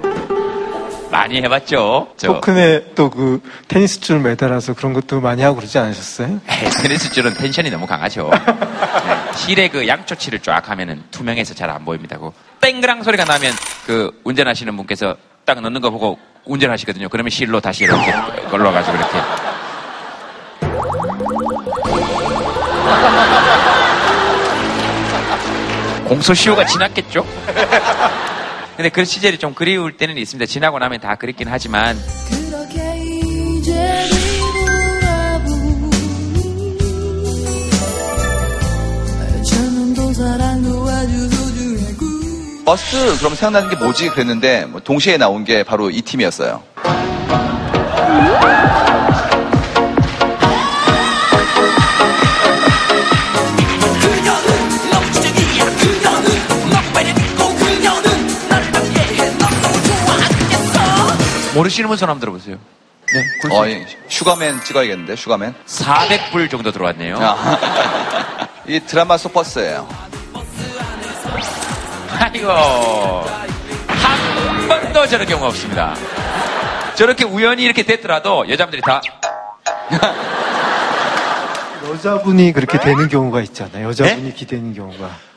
[1.18, 2.08] 많이 해봤죠.
[2.16, 6.40] 저 토큰에 또 그 테니스 줄 매달아서 그런 것도 많이 하고 그러지 않으셨어요?
[6.48, 8.30] 에이, 테니스 줄은 텐션이 너무 강하죠.
[8.32, 9.34] 네.
[9.34, 12.16] 실에 그 양초치를 쫙 하면은 투명해서 잘 안 보입니다.
[12.18, 13.52] 그 땡그랑 소리가 나면
[13.86, 17.08] 그 운전하시는 분께서 딱 넣는 거 보고 운전하시거든요.
[17.08, 18.12] 그러면 실로 다시 이렇게
[18.50, 19.18] 걸러가지고 이렇게.
[26.08, 27.24] 공소시효가 지났겠죠?
[28.78, 30.46] 근데 그 시절이 좀 그리울 때는 있습니다.
[30.46, 31.98] 지나고 나면 다 그립긴 하지만
[42.64, 46.62] 버스 그럼 생각나는 게 뭐지 그랬는데 뭐 동시에 나온 게 바로 이 팀이었어요.
[61.58, 62.56] 모르시는 분 손 한번 들어보세요.
[63.12, 65.54] 네, 어, 이 슈가맨 찍어야겠는데 슈가맨.
[65.66, 67.16] 400불 정도 들어왔네요.
[67.20, 68.48] 아.
[68.68, 69.88] 이 드라마 속 버스예요.
[72.20, 72.48] 아이고
[73.88, 75.94] 한 번도 저런 경우 없습니다.
[76.94, 79.00] 저렇게 우연히 이렇게 됐더라도 여자분들이 다
[81.88, 83.84] 여자분이 그렇게 되는 경우가 있잖아요.
[83.84, 83.88] 네?
[83.88, 85.27] 여자분이 기대는 경우가.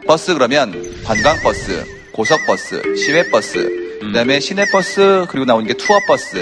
[0.07, 6.37] 버스 그러면 관광버스, 고속버스, 시외버스, 그 다음에 시내버스 그리고 나오는 게 투어버스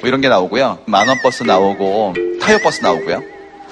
[0.00, 0.78] 뭐 이런 게 나오고요.
[0.86, 3.22] 만원버스 나오고 타요버스 나오고요.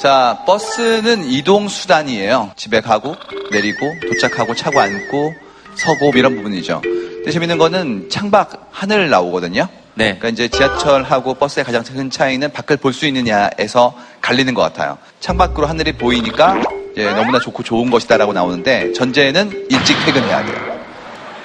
[0.01, 2.53] 자 버스는 이동 수단이에요.
[2.57, 3.17] 집에 가고
[3.53, 5.35] 내리고 도착하고 차고 앉고
[5.75, 6.81] 서고 뭐 이런 부분이죠.
[6.83, 9.69] 근데 재밌는 거는 창밖 하늘 나오거든요.
[9.95, 10.17] 네.
[10.17, 14.97] 그러니까 이제 지하철하고 버스의 가장 큰 차이는 밖을 볼 수 있느냐에서 갈리는 것 같아요.
[15.21, 20.81] 창밖으로 하늘이 보이니까 이제 너무나 좋고 좋은 것이다라고 나오는데 전제는 일찍 퇴근해야 돼요.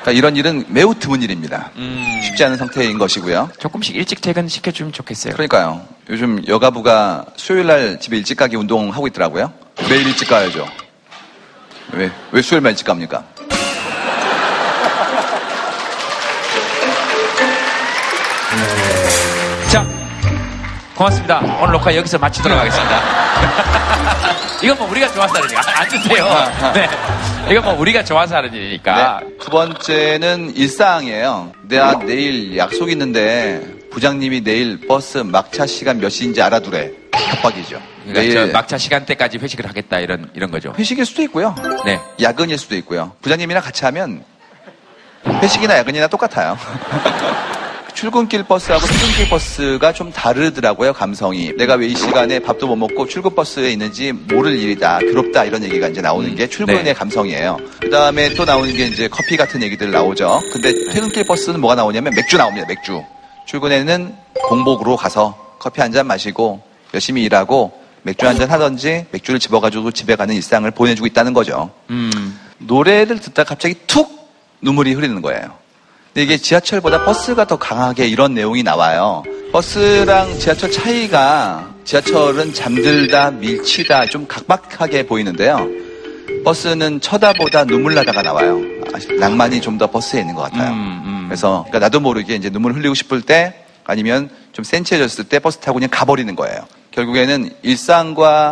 [0.01, 1.71] 그러니까 이런 일은 매우 드문 일입니다.
[2.23, 3.49] 쉽지 않은 상태인 것이고요.
[3.59, 5.33] 조금씩 일찍 퇴근 시켜주면 좋겠어요.
[5.33, 5.81] 그러니까요.
[6.09, 9.51] 요즘 여가부가 수요일 날 집에 일찍 가기 운동하고 있더라고요.
[9.89, 10.67] 매일 일찍 가야죠.
[11.93, 13.23] 왜, 왜 수요일만 일찍 갑니까?
[19.71, 19.85] 자,
[20.95, 21.39] 고맙습니다.
[21.61, 23.01] 오늘 녹화 여기서 마치도록 하겠습니다.
[24.63, 25.79] 이건 뭐 우리가 좋아서 하는 일이니까.
[25.81, 26.71] 앉으세요.
[26.73, 26.89] 네.
[27.51, 29.19] 이건 뭐 우리가 좋아서 하는 일이니까.
[29.21, 29.27] 네.
[29.39, 31.51] 두 번째는 일상이에요.
[31.63, 33.61] 내가 내일 약속 있는데
[33.99, 36.91] 부장님이 내일 버스 막차 시간 몇 시인지 알아두래.
[37.13, 37.81] 협박이죠.
[38.05, 40.73] 그러니까 저 막차 시간대까지 회식을 하겠다 이런 이런 거죠.
[40.77, 41.55] 회식일 수도 있고요.
[41.85, 41.97] 네.
[42.21, 43.13] 야근일 수도 있고요.
[43.21, 44.21] 부장님이랑 같이 하면
[45.41, 46.57] 회식이나 야근이나 똑같아요.
[47.95, 51.53] 출근길 버스하고 퇴근길 버스가 좀 다르더라고요, 감성이.
[51.55, 55.87] 내가 왜 이 시간에 밥도 못 먹고 출근 버스에 있는지 모를 일이다, 괴롭다, 이런 얘기가
[55.87, 56.93] 이제 나오는 게 출근의 네.
[56.93, 57.57] 감성이에요.
[57.79, 60.41] 그 다음에 또 나오는 게 이제 커피 같은 얘기들 나오죠.
[60.51, 63.01] 근데 퇴근길 버스는 뭐가 나오냐면 맥주 나옵니다, 맥주.
[63.45, 64.15] 출근에는
[64.49, 66.61] 공복으로 가서 커피 한 잔 마시고
[66.93, 67.71] 열심히 일하고
[68.03, 71.71] 맥주 한 잔 하던지 맥주를 집어가지고 집에 가는 일상을 보내주고 있다는 거죠.
[71.89, 72.39] 음.
[72.59, 74.09] 노래를 듣다 갑자기 툭
[74.61, 75.53] 눈물이 흐르는 거예요.
[76.13, 79.23] 근데 이게 지하철보다 버스가 더 강하게 이런 내용이 나와요.
[79.51, 85.67] 버스랑 지하철 차이가 지하철은 잠들다, 밀치다 좀 각박하게 보이는데요.
[86.43, 88.59] 버스는 쳐다보다 눈물 나다가 나와요.
[88.93, 90.71] 아, 낭만이 좀 더 버스에 있는 것 같아요.
[91.27, 95.75] 그래서 그러니까 나도 모르게 이제 눈물 흘리고 싶을 때 아니면 좀 센치해졌을 때 버스 타고
[95.75, 96.59] 그냥 가버리는 거예요.
[96.91, 98.51] 결국에는 일상과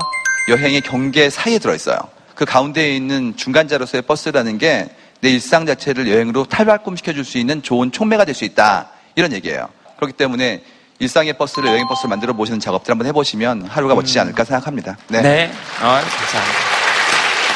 [0.49, 1.97] 여행의 경계 사이에 들어있어요.
[2.36, 4.89] 그 가운데에 있는 중간자로서의 버스라는 게
[5.23, 8.89] 내 일상 자체를 여행으로 탈바꿈시켜줄 수 있는 좋은 촉매가 될 수 있다.
[9.15, 9.69] 이런 얘기예요.
[9.95, 10.62] 그렇기 때문에
[10.99, 14.97] 일상의 버스를 여행 버스를 만들어 보시는 작업들 한번 해보시면 하루가 멋지지 않을까 생각합니다.
[15.07, 15.21] 네.
[15.21, 15.51] 네.
[15.79, 16.59] 어, 감사합니다.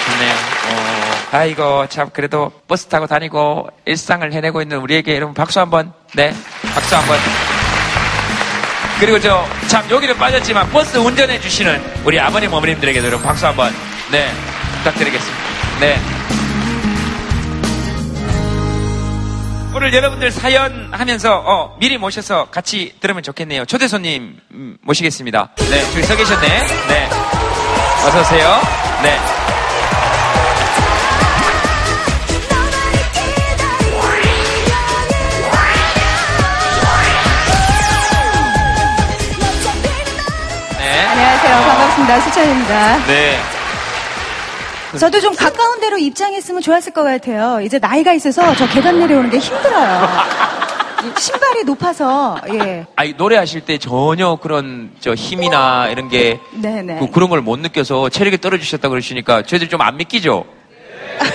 [0.05, 0.56] 좋네요.
[1.31, 5.93] 어, 아이고, 참, 그래도 버스 타고 다니고 일상을 해내고 있는 우리에게 여러분 박수 한 번.
[6.15, 6.33] 네.
[6.73, 7.17] 박수 한 번.
[8.99, 13.73] 그리고 저, 참, 여기는 빠졌지만 버스 운전해 주시는 우리 아버님, 어머님들에게도 여러분 박수 한 번.
[14.11, 14.31] 네.
[14.79, 15.43] 부탁드리겠습니다.
[15.79, 15.99] 네.
[19.75, 23.65] 오늘 여러분들 사연 하면서 어, 미리 모셔서 같이 들으면 좋겠네요.
[23.65, 25.49] 초대 손님 음, 모시겠습니다.
[25.69, 26.47] 네, 저기 서 계셨네.
[26.87, 27.09] 네.
[28.07, 28.59] 어서 오세요.
[29.03, 29.11] 네.
[29.11, 29.46] 네.
[41.97, 42.19] 반갑습니다.
[42.21, 43.05] 수찬입니다.
[43.07, 43.37] 네.
[44.99, 47.59] 저도 좀 가까운 데로 입장했으면 좋았을 것 같아요.
[47.61, 50.07] 이제 나이가 있어서 저 계단 내려오는데 힘들어요.
[51.17, 52.85] 신발이 높아서, 예.
[52.95, 57.07] 아니 노래하실 때 전혀 그런 저 힘이나 이런 게 네네.
[57.11, 60.45] 그, 런 걸 못 느껴서 체력이 떨어지셨다고 그러시니까 저희들 좀 안 믿기죠?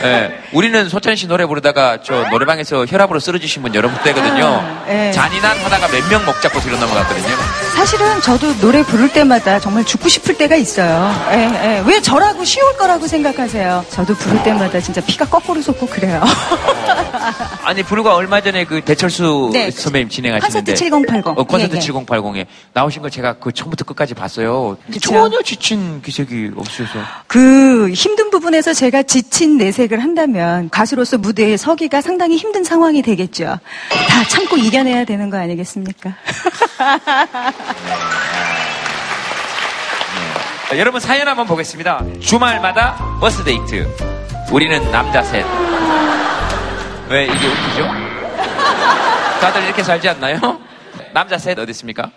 [0.05, 0.39] 예.
[0.53, 4.45] 우리는 소찬 씨 노래 부르다가 저 노래방에서 혈압으로 쓰러지신 분 여러 분 되거든요.
[4.47, 5.11] 아, 예.
[5.13, 7.35] 잔인한 하다가 몇명목 잡고 뒤로 넘어갔거든요.
[7.75, 11.11] 사실은 저도 노래 부를 때마다 정말 죽고 싶을 때가 있어요.
[11.33, 11.39] 예,
[11.79, 11.83] 예.
[11.87, 13.85] 왜 저라고 쉬울 거라고 생각하세요?
[13.89, 16.23] 저도 부를 때마다 진짜 피가 거꾸로 솟고 그래요.
[17.65, 19.71] 아니 불과 얼마 전에 그 대철수 네.
[19.71, 21.27] 선배님 진행하시는데 콘서트 7080.
[21.27, 21.81] 어, 콘서트 예, 예.
[21.81, 24.77] 7080에 나오신 거 제가 그 처음부터 끝까지 봤어요.
[24.93, 25.11] 그쵸?
[25.11, 26.99] 전혀 지친 기색이 없으셔서.
[27.27, 33.45] 그 힘든 부분에서 제가 지친 내색을 한다면 가수로서 무대에 서기가 상당히 힘든 상황이 되겠죠.
[34.09, 36.15] 다 참고 이겨내야 되는 거 아니겠습니까?
[40.69, 42.03] 자, 여러분 사연 한번 보겠습니다.
[42.21, 43.89] 주말마다 버스 데이트.
[44.51, 45.45] 우리는 남자 셋.
[47.09, 47.85] 왜 이게 웃기죠?
[49.41, 50.39] 다들 이렇게 살지 않나요?
[51.13, 52.11] 남자 셋 어디 있습니까?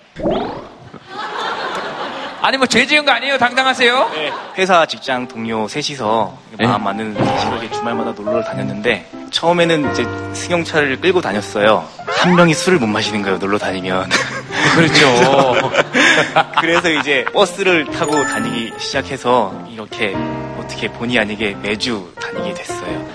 [2.41, 3.37] 아니 뭐 죄 지은 거 아니에요?
[3.39, 4.09] 당당하세요?
[4.13, 11.21] 네, 회사 직장 동료 셋이서 마음 맞는 시골에 주말마다 놀러를 다녔는데 처음에는 이제 승용차를 끌고
[11.21, 11.87] 다녔어요.
[12.07, 14.09] 한 명이 술을 못 마시는 거예요, 놀러 다니면.
[14.75, 15.71] 그렇죠.
[16.59, 20.13] 그래서 이제 버스를 타고 다니기 시작해서 이렇게
[20.57, 23.05] 어떻게 본의 아니게 매주 다니게 됐어요.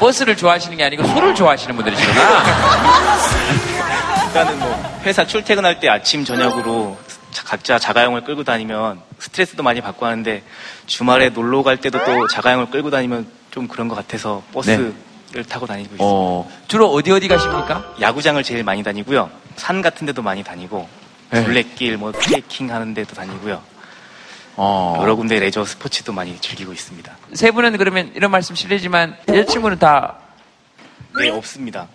[0.00, 2.22] 버스를 좋아하시는 게 아니고 소를 좋아하시는 분들이시구나.
[4.26, 6.96] 일단은 뭐 회사 출퇴근할 때 아침 저녁으로
[7.30, 10.42] 자- 각자 자가용을 끌고 다니면 스트레스도 많이 받고 하는데
[10.86, 14.92] 주말에 놀러 갈 때도 또 자가용을 끌고 다니면 좀 그런 것 같아서 버스
[15.32, 16.06] 를 타고 다니고 있어요.
[16.08, 17.94] 어, 주로 어디 어디 가십니까?
[18.02, 19.30] 야구장을 제일 많이 다니고요.
[19.56, 20.86] 산 같은 데도 많이 다니고
[21.30, 21.42] 네.
[21.44, 23.62] 둘레길 뭐 트레킹 하는 데도 다니고요.
[24.56, 24.96] 어.
[25.00, 27.10] 여러 군데 레저 스포츠도 많이 즐기고 있습니다.
[27.32, 30.16] 세 분은 그러면 이런 말씀 실례지만 여자친구는 다
[31.18, 31.88] 네, 없습니다.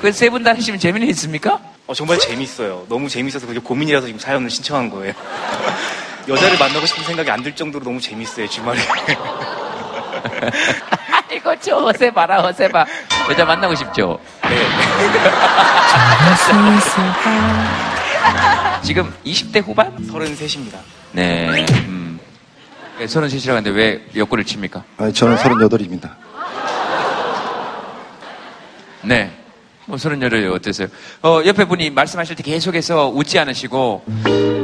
[0.00, 1.60] 그 세 분 다니시면 재미는 있습니까?
[1.86, 2.86] 어, 정말 재밌어요.
[2.88, 5.12] 너무 재밌어서 그게 고민이라서 지금 사연을 신청한 거예요.
[6.26, 8.80] 여자를 만나고 싶은 생각이 안 들 정도로 너무 재밌어요, 주말에.
[11.32, 12.84] 이거 저 어세 봐라 어세 봐.
[13.30, 14.18] 여자 만나고 싶죠?
[14.42, 14.48] 네.
[18.82, 19.94] 지금 20대 후반?
[19.96, 20.76] 33입니다.
[21.12, 21.64] 네.
[21.86, 22.18] 음.
[22.98, 24.82] 네, 서른 셋이라고 하는데 왜 옆구리를 칩니까?
[24.98, 26.10] 아니, 저는 38입니다.
[29.02, 29.30] 네.
[29.88, 30.88] 뭐 서른 여덟 어땠어요?
[31.22, 34.02] 어, 옆에 분이 말씀하실 때 계속해서 웃지 않으시고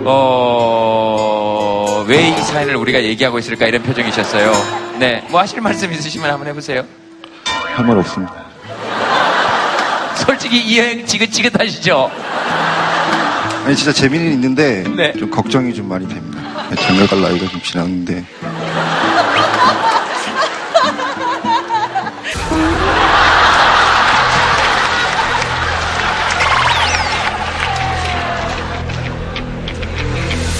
[0.04, 4.52] 어, 왜 이 사연을 우리가 얘기하고 있을까 이런 표정이셨어요.
[5.02, 5.20] 네.
[5.30, 6.84] 뭐 하실 말씀 있으시면 한번 해보세요.
[7.74, 8.32] 할 말 없습니다.
[10.14, 12.08] 솔직히 이 여행 지긋지긋하시죠?
[13.66, 15.12] 아니, 진짜 재미는 있는데, 네.
[15.14, 16.40] 좀 걱정이 좀 많이 됩니다.
[16.76, 18.24] 장가 갈 나이가 좀 지났는데,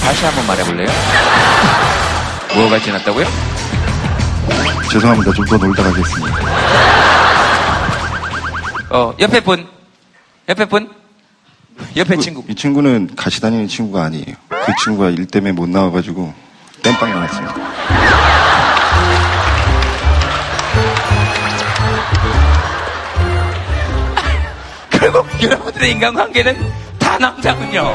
[0.01, 0.87] 다시 한번 말해볼래요?
[2.55, 3.52] 뭐가 지났다고요?
[4.93, 5.33] 죄송합니다.
[5.33, 6.37] 좀 더 놀다 가겠습니다.
[8.91, 9.67] 어, 옆에 분.
[10.47, 10.87] 옆에 분.
[11.97, 12.43] 옆에 친구.
[12.47, 14.35] 이 친구는 같이 다니는 친구가 아니에요.
[14.49, 16.31] 그 친구가 일 때문에 못 나와가지고,
[16.83, 17.55] 땜빵 나왔습니다.
[24.91, 27.93] 결국 여러분들의 인간관계는 다 남자군요.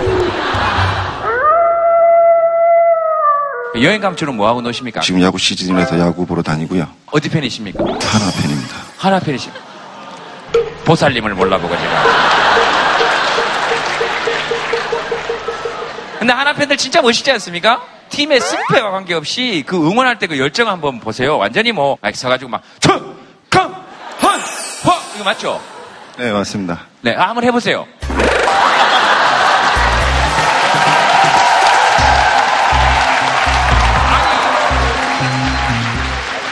[3.82, 5.00] 여행 가면 주로 뭐하고 노십니까?
[5.00, 6.88] 지금 야구 시즌이라서 야구 보러 다니고요.
[7.12, 7.84] 어디 팬이십니까?
[7.84, 8.74] 하나 팬입니다.
[8.96, 9.52] 하나 팬이십.
[10.84, 12.04] 보살님을 몰라보고 제가.
[16.18, 17.80] 근데 하나 팬들 진짜 멋있지 않습니까?
[18.08, 21.36] 팀의 승패와 관계없이 그 응원할 때 그 열정 한번 보세요.
[21.38, 23.14] 완전히 뭐, 막 서가지고 막, 천,
[23.50, 23.70] 강,
[24.18, 24.98] 한, 화!
[25.14, 25.60] 이거 맞죠?
[26.16, 26.86] 네, 맞습니다.
[27.02, 27.86] 네, 아, 한번 해보세요.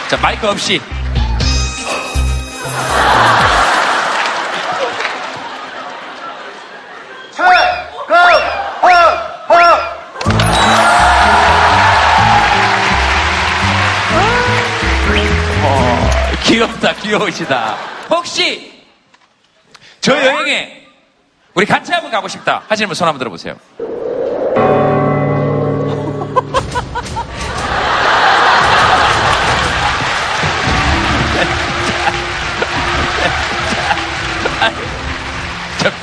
[0.08, 0.80] 자, 마이크 없이.
[15.62, 16.08] 어,
[16.44, 17.76] 귀엽다, 귀여우시다.
[18.10, 18.72] 혹시
[20.00, 20.86] 저 여행에
[21.54, 23.56] 우리 같이 한번 가고 싶다 하시는 분 손 한번 들어보세요.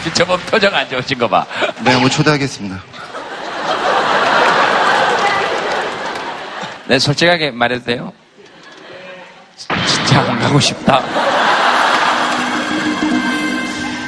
[0.04, 1.46] 저, 저번 표정 안 좋으신 거 봐.
[1.84, 2.82] 네, 한번 초대하겠습니다.
[6.88, 8.14] 네, 솔직하게 말해도 돼요?
[9.58, 11.02] 진짜 안 가고 싶다.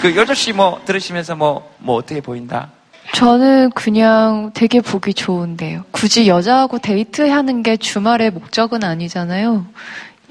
[0.01, 2.69] 그 여조 씨 뭐 들으시면서 뭐, 뭐 어떻게 보인다?
[3.13, 5.83] 저는 그냥 되게 보기 좋은데요.
[5.91, 9.65] 굳이 여자하고 데이트하는 게 주말의 목적은 아니잖아요.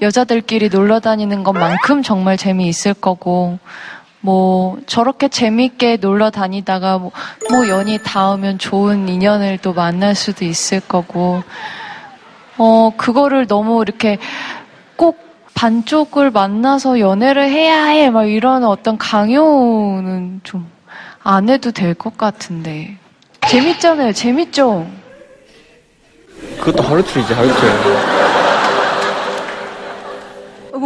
[0.01, 3.57] 여자들끼리 놀러 다니는 것만큼 정말 재미있을 거고,
[4.25, 7.11] 뭐, 저렇게 재미있게 놀러 다니다가 뭐,
[7.51, 11.43] 뭐 연이 닿으면 좋은 인연을 또 만날 수도 있을 거고,
[12.57, 14.17] 어, 그거를 너무 이렇게
[14.95, 15.19] 꼭
[15.53, 20.75] 반쪽을 만나서 연애를 해야 해, 막 이런 어떤 강요는 좀
[21.27, 22.97] 안 해도 될 것 같은데.
[23.47, 24.85] 재밌잖아요, 재밌죠?
[26.59, 27.51] 그것도 하루 이틀이지, 하루 이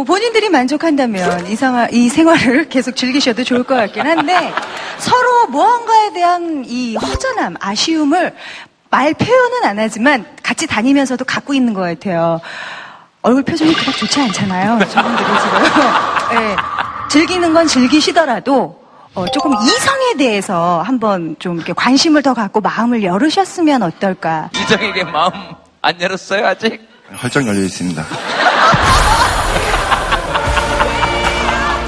[0.00, 0.04] 틀.
[0.04, 4.52] 뭐 본인들이 만족한다면 이, 상하, 이 생활을 계속 즐기셔도 좋을 것 같긴 한데
[4.98, 8.34] 서로 무언가에 대한 이 허전함, 아쉬움을
[8.90, 12.40] 말 표현은 안 하지만 같이 다니면서도 갖고 있는 것 같아요.
[13.22, 14.78] 얼굴 표정이 그닥 좋지 않잖아요.
[14.88, 15.60] 저분들이 지금.
[16.40, 16.56] 네,
[17.10, 18.80] 즐기는 건 즐기시더라도
[19.14, 24.50] 어, 조금 이성에 대해서 한번 좀 이렇게 관심을 더 갖고 마음을 열으셨으면 어떨까.
[24.54, 25.32] 이정에게 마음
[25.82, 26.80] 안 열었어요, 아직?
[27.12, 28.04] 활짝 열려 있습니다.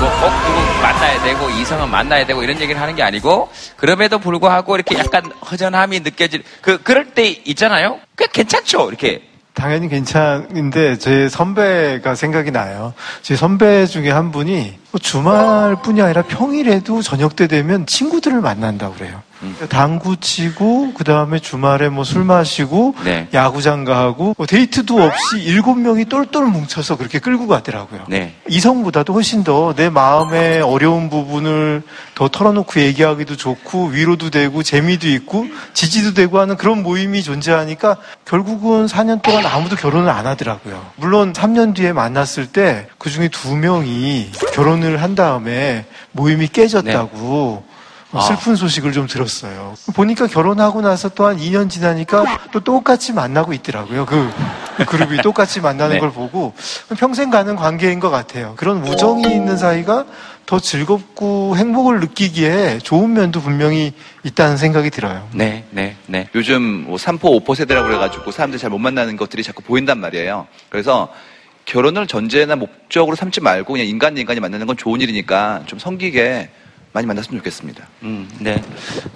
[0.02, 4.74] 뭐, 어, 그거 만나야 되고 이성은 만나야 되고 이런 얘기를 하는 게 아니고 그럼에도 불구하고
[4.74, 8.00] 이렇게 약간 허전함이 느껴질 그 그럴 때 있잖아요.
[8.16, 8.88] 그 괜찮죠.
[8.88, 9.22] 이렇게
[9.54, 12.94] 당연히 괜찮은데 제 선배가 생각이 나요.
[13.22, 19.22] 제 선배 중에 한 분이 뭐 주말뿐이 아니라 평일에도 저녁 때 되면 친구들을 만난다고 그래요.
[19.68, 23.26] 당구 치고 그 다음에 주말에 뭐 술 마시고 네.
[23.34, 28.04] 야구장 가고 뭐 데이트도 없이 일곱 명이 똘똘 뭉쳐서 그렇게 끌고 가더라고요.
[28.06, 28.36] 네.
[28.48, 31.82] 이성보다도 훨씬 더 내 마음의 어려운 부분을
[32.14, 38.86] 더 털어놓고 얘기하기도 좋고 위로도 되고 재미도 있고 지지도 되고 하는 그런 모임이 존재하니까 결국은
[38.86, 40.84] 4년 동안 아무도 결혼을 안 하더라고요.
[40.96, 47.64] 물론 3년 뒤에 만났을 때 그 중에 두 명이 결혼 을 한 다음에 모임이 깨졌다고
[48.14, 48.20] 아.
[48.20, 49.74] 슬픈 소식을 좀 들었어요.
[49.94, 54.04] 보니까 결혼하고 나서 또 한 2년 지나니까 또 똑같이 만나고 있더라고요.
[54.04, 54.30] 그
[54.86, 56.00] 그룹이 똑같이 만나는 네.
[56.00, 56.52] 걸 보고
[56.98, 58.52] 평생 가는 관계인 것 같아요.
[58.56, 60.04] 그런 우정이 있는 사이가
[60.44, 63.92] 더 즐겁고 행복을 느끼기에 좋은 면도 분명히
[64.24, 65.26] 있다는 생각이 들어요.
[65.32, 66.28] 네, 네, 네.
[66.34, 70.46] 요즘 뭐 3포 5포 세대라고 그래가지고 사람들이 잘 못 만나는 것들이 자꾸 보인단 말이에요.
[70.68, 71.08] 그래서
[71.64, 76.50] 결혼을 전제나 목적으로 삼지 말고 그냥 인간 대 인간이 만나는 건 좋은 일이니까 좀 성기게
[76.92, 77.86] 많이 만났으면 좋겠습니다.
[78.02, 78.62] 음, 네.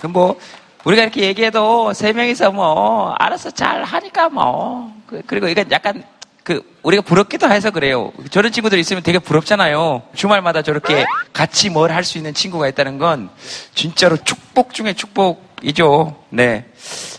[0.00, 0.38] 그뭐
[0.84, 6.04] 우리가 이렇게 얘기해도 세 명이서 뭐 알아서 잘 하니까 뭐 그- 그리고 이건 약간
[6.44, 8.12] 그 우리가 부럽기도 해서 그래요.
[8.30, 10.02] 저런 친구들 있으면 되게 부럽잖아요.
[10.14, 13.28] 주말마다 저렇게 같이 뭘 할 수 있는 친구가 있다는 건
[13.74, 16.16] 진짜로 축복 중에 축복이죠.
[16.30, 16.66] 네.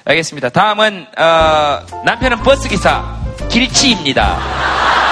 [0.06, 0.48] 알겠습니다.
[0.50, 3.18] 다음은 어, 남편은 버스 기사
[3.50, 5.07] 길치입니다.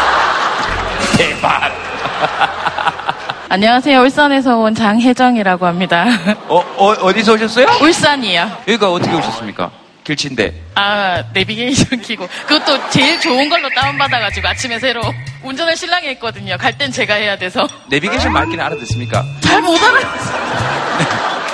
[1.18, 1.72] 대박.
[3.50, 4.02] 안녕하세요.
[4.02, 6.06] 울산에서 온 장혜정이라고 합니다.
[6.50, 7.68] 어, 어, 디서 오셨어요?
[7.82, 8.52] 울산이요.
[8.68, 9.72] 여기가 어떻게 오셨습니까?
[10.04, 10.54] 길치인데.
[10.76, 12.28] 아, 내비게이션 키고.
[12.48, 15.02] 그것도 제일 좋은 걸로 다운받아가지고 아침에 새로
[15.44, 16.58] 운전을 신랑이 했거든요.
[16.58, 17.68] 갈 땐 제가 해야 돼서.
[17.90, 19.24] 내비게이션 말기는 알아듣습니까?
[19.42, 21.36] 잘 못 알아듣어요.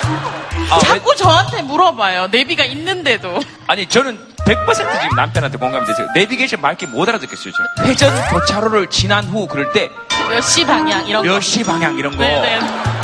[0.74, 2.28] 아, 자꾸 저한테 물어봐요.
[2.30, 3.38] 내비가 있는데도.
[3.66, 6.06] 아니 저는 100% 지금 남편한테 공감이 되세요.
[6.14, 7.52] 내비게이션 말기 못 알아듣겠어요.
[7.76, 7.84] 저.
[7.84, 9.90] 회전 교차로를 지난 후 그럴 때
[10.30, 11.28] 몇 시 방향 이런 거.
[11.32, 12.22] 몇 시 방향 이런 거.
[12.24, 12.60] 네네.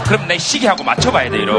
[0.06, 1.56] 그럼 내 시계하고 맞춰봐야 돼 이런.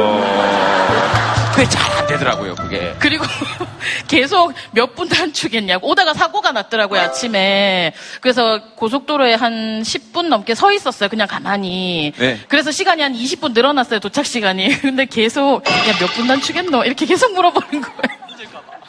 [1.59, 2.95] 그게 잘 안 되더라고요 그게.
[2.99, 3.25] 그리고
[4.07, 11.09] 계속 몇 분 단축했냐고 오다가 사고가 났더라고요 아침에 그래서 고속도로에 한 10분 넘게 서 있었어요
[11.09, 12.39] 그냥 가만히 네.
[12.47, 17.33] 그래서 시간이 한 20분 늘어났어요 도착 시간이 근데 계속 야 몇 분 단축했노 이렇게 계속
[17.33, 18.19] 물어보는 거예요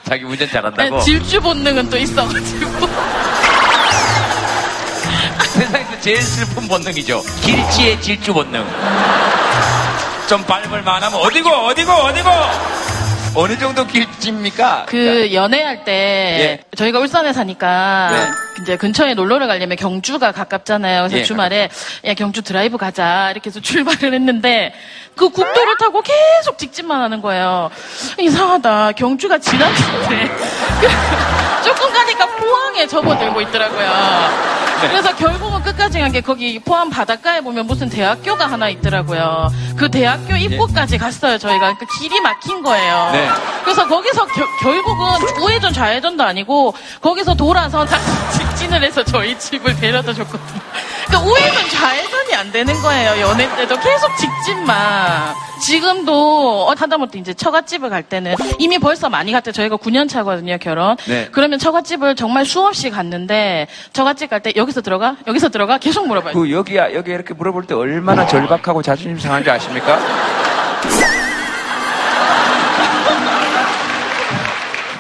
[0.04, 0.96] 자기 운전 잘한다고.
[0.96, 2.70] 네, 질주 본능은 또 있어가지고
[5.54, 7.22] 세상에서 제일 슬픈 본능이죠.
[7.42, 8.64] 길치의 질주 본능.
[10.30, 12.30] 좀 밟을 만 하면 어디고 어디고 어디고
[13.34, 14.86] 어느 정도 길치입니까?
[14.86, 16.76] 그 연애할 때 예.
[16.76, 18.62] 저희가 울산에 사니까 네.
[18.62, 21.00] 이제 근처에 놀러를 가려면 경주가 가깝잖아요.
[21.00, 21.68] 그래서 예, 주말에
[22.04, 24.72] 야 경주 드라이브 가자 이렇게 해서 출발을 했는데
[25.16, 27.68] 그 국도를 타고 계속 직진만 하는 거예요.
[28.20, 28.92] 이상하다.
[28.92, 30.30] 경주가 지났는데
[31.66, 34.69] 조금 가니까 포항에 접어들고 있더라고요.
[34.82, 34.88] 네.
[34.88, 39.48] 그래서 결국은 끝까지 간 게 거기 포항 바닷가에 보면 무슨 대학교가 하나 있더라고요.
[39.76, 41.76] 그 대학교 입구까지 갔어요, 저희가.
[41.78, 43.10] 그 길이 막힌 거예요.
[43.12, 43.28] 네.
[43.62, 45.06] 그래서 거기서 겨- 결국은
[45.42, 48.04] 우회전 좌회전도 아니고 거기서 돌아서 다시
[48.38, 50.60] 직진을 해서 저희 집을 데려다 줬거든요.
[51.10, 53.20] 그러니까 우회전 좌회전이 안 되는 거예요.
[53.20, 55.34] 연애 때도 계속 직진만.
[55.66, 59.50] 지금도 어, 하다못해 이제 처갓집을 갈 때는 이미 벌써 많이 갔대.
[59.52, 60.96] 저희가 9년 차거든요, 결혼.
[61.06, 61.28] 네.
[61.32, 65.16] 그러면 처갓집을 정말 수없이 갔는데 처갓집 갈 때 여기서 들어가?
[65.26, 65.76] 여기서 들어가?
[65.76, 66.32] 계속 물어봐요.
[66.32, 69.98] 그 여기야 여기 이렇게 물어볼 때 얼마나 절박하고 자존심 상한지 아십니까?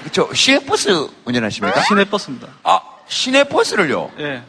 [0.04, 1.80] 그쵸 시외버스 운전하십니까?
[1.82, 2.48] 시내버스입니다.
[2.64, 4.10] 아 시내버스를요?
[4.18, 4.42] 예.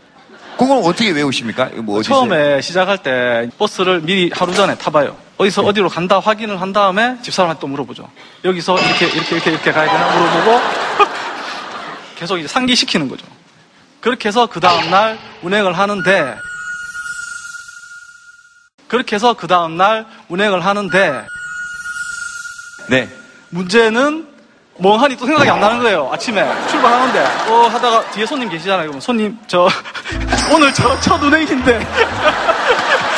[0.57, 1.69] 그걸 어떻게 외우십니까?
[1.77, 2.01] 뭐?
[2.03, 5.17] 처음에 시작할 때 버스를 미리 하루 전에 타봐요.
[5.37, 8.09] 어디서 어디로 간다 확인을 한 다음에 집사람한테 또 물어보죠.
[8.45, 10.61] 여기서 이렇게 이렇게 이렇게 이렇게 가야 되나 물어보고
[12.15, 13.25] 계속 이제 상기시키는 거죠.
[14.01, 16.37] 그렇게 해서 그 다음날 운행을 하는데
[18.87, 21.25] 그렇게 해서 그 다음날 운행을 하는데
[22.89, 23.09] 네.
[23.49, 24.27] 문제는
[24.78, 26.09] 멍하니 또 생각이 안 나는 거예요.
[26.11, 27.19] 아침에 출발하는데
[27.49, 28.99] 어 하다가 뒤에 손님 계시잖아요.
[28.99, 29.67] 손님 저
[30.53, 31.88] 오늘 저첫 운행인데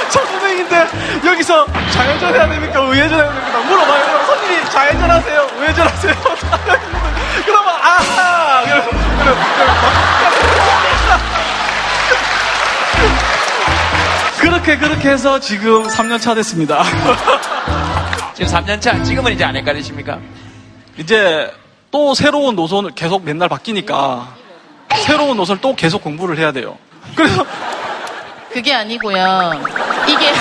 [0.10, 0.88] 첫 운행인데
[1.26, 2.82] 여기서 좌회전 해야 됩니까?
[2.82, 3.60] 우회전 해야 됩니까?
[3.60, 4.26] 물어봐요.
[4.26, 5.48] 손님이 좌회전 하세요.
[5.58, 6.14] 우회전 하세요.
[7.46, 8.90] 그러면 아하 그럼-
[9.20, 9.38] 그럼-
[14.40, 16.84] 그렇게 그렇게 해서 지금 3년 차 됐습니다.
[18.34, 20.20] 지금 3년 차 지금은 이제 안 헷갈리십니까?
[20.98, 21.52] 이제
[21.92, 24.36] 또 새로운 노선을 계속 맨날 바뀌니까
[25.06, 26.78] 새로운 노선을 또 계속 공부를 해야 돼요.
[27.16, 27.46] 그래서
[28.52, 29.52] 그게 아니고요.
[30.08, 30.32] 이게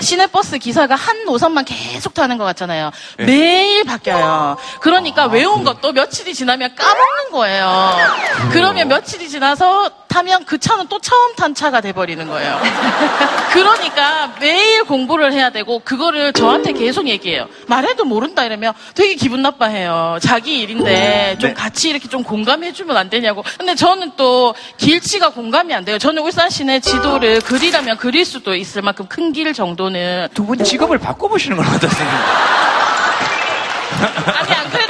[0.00, 2.90] 시내버스 기사가 한 노선만 계속 타는 것 같잖아요.
[3.18, 3.24] 네.
[3.24, 4.56] 매일 바뀌어요.
[4.80, 7.92] 그러니까 외운 것도 며칠이 지나면 까먹는 거예요.
[8.50, 12.60] 그러면 며칠이 지나서 타면 그 차는 또 처음 탄 차가 돼버리는 거예요.
[13.52, 17.46] 그러니까 매일 공부를 해야 되고 그거를 저한테 계속 얘기해요.
[17.66, 20.18] 말해도 모른다 이러면 되게 기분 나빠해요.
[20.20, 21.54] 자기 일인데 좀 네.
[21.54, 23.42] 같이 이렇게 좀 공감해주면 안 되냐고.
[23.56, 25.98] 근데 저는 또 길치가 공감이 안 돼요.
[25.98, 30.98] 저는 울산 시내 지도를 그리라면 그릴 수도 있을 만큼 큰 길 정도는 두 분 직업을
[30.98, 32.16] 바꿔보시는 건 어떻습니까?
[34.40, 34.81] 아니 안 그래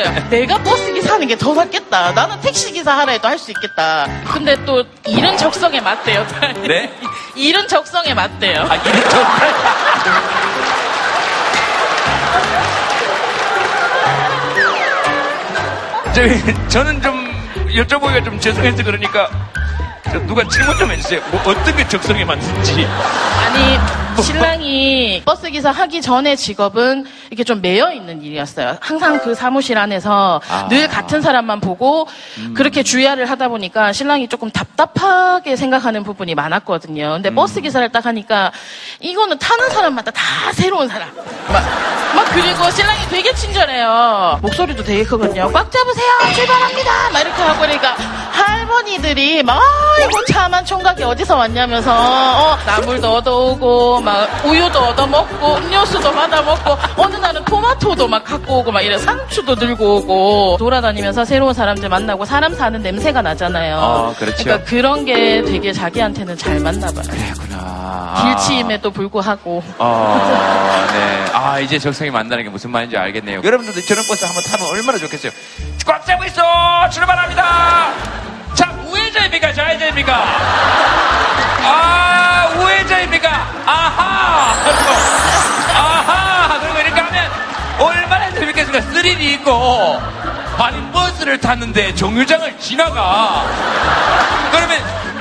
[0.00, 0.28] 얘기했어요.
[0.30, 2.12] 내가 버스 기사 하는 게 더 낫겠다.
[2.12, 4.06] 나는 택시 기사 하라 해도 할 수 있겠다.
[4.32, 6.26] 근데 또 일은 적성에 맞대요.
[6.66, 6.92] 네?
[7.34, 8.66] 일은 적성에 맞대요.
[8.68, 9.02] 아, 일은
[16.14, 17.30] 저기, 저는 좀
[17.74, 19.38] 여쭤보기가 좀 죄송해서 그러니까 저
[20.26, 21.20] 누가 질문 좀 해주세요.
[21.30, 22.86] 뭐 어떤 게 적성에 맞는지.
[23.44, 23.78] 아니
[24.22, 28.76] 신랑이 버스 기사 하기 전에 직업은 이렇게 좀 매여 있는 일이었어요.
[28.80, 30.68] 항상 그 사무실 안에서 아.
[30.68, 32.06] 늘 같은 사람만 보고
[32.54, 37.12] 그렇게 주야를 하다 보니까 신랑이 조금 답답하게 생각하는 부분이 많았거든요.
[37.12, 38.52] 근데 버스 기사를 딱 하니까
[39.00, 40.22] 이거는 타는 사람마다 다
[40.52, 41.08] 새로운 사람.
[41.14, 41.62] 막,
[42.14, 44.40] 막 그리고 신랑이 되게 친절해요.
[44.42, 45.50] 목소리도 되게 크거든요.
[45.52, 46.34] 꽉 잡으세요.
[46.34, 47.10] 출발합니다.
[47.12, 47.94] 막 이렇게 하고 그러니까
[48.32, 49.62] 할머니들이 막
[50.00, 57.44] 아이고 차만 총각이 어디서 왔냐면서 어, 나물도 얻어오고 막 우유도 얻어먹고 음료수도 받아먹고 어느 날은
[57.44, 62.80] 토마토도 막 갖고 오고 막 이래 상추도 들고 오고 돌아다니면서 새로운 사람들 만나고 사람 사는
[62.82, 63.76] 냄새가 나잖아요.
[63.76, 64.48] 어, 그렇죠.
[64.48, 67.04] 러니까 그런 게 되게 자기한테는 잘 맞나 봐요.
[67.04, 68.14] 그렇구나.
[68.22, 71.24] 길치임에도 불구하고 어, 네.
[71.32, 73.42] 아, 이제 적성이 맞다는 게 무슨 말인지 알겠네요.
[73.44, 75.32] 여러분들도 저런 버스 한번 타면 얼마나 좋겠어요.
[75.86, 76.42] 꽉 잡고 있어!
[76.90, 78.29] 출발합니다!
[79.20, 79.52] 자, 우회전입니까?
[79.52, 80.14] 좌회전입니까?
[81.62, 83.28] 아, 우회전입니까?
[83.66, 84.54] 아하!
[85.74, 86.58] 아하!
[86.60, 87.30] 그리고 이렇게 하면
[87.78, 88.92] 얼마나 재밌겠습니까?
[88.92, 90.00] 스릴이 있고,
[90.56, 93.44] 아니, 버스를 탔는데 정류장을 지나가.
[94.52, 94.78] 그러면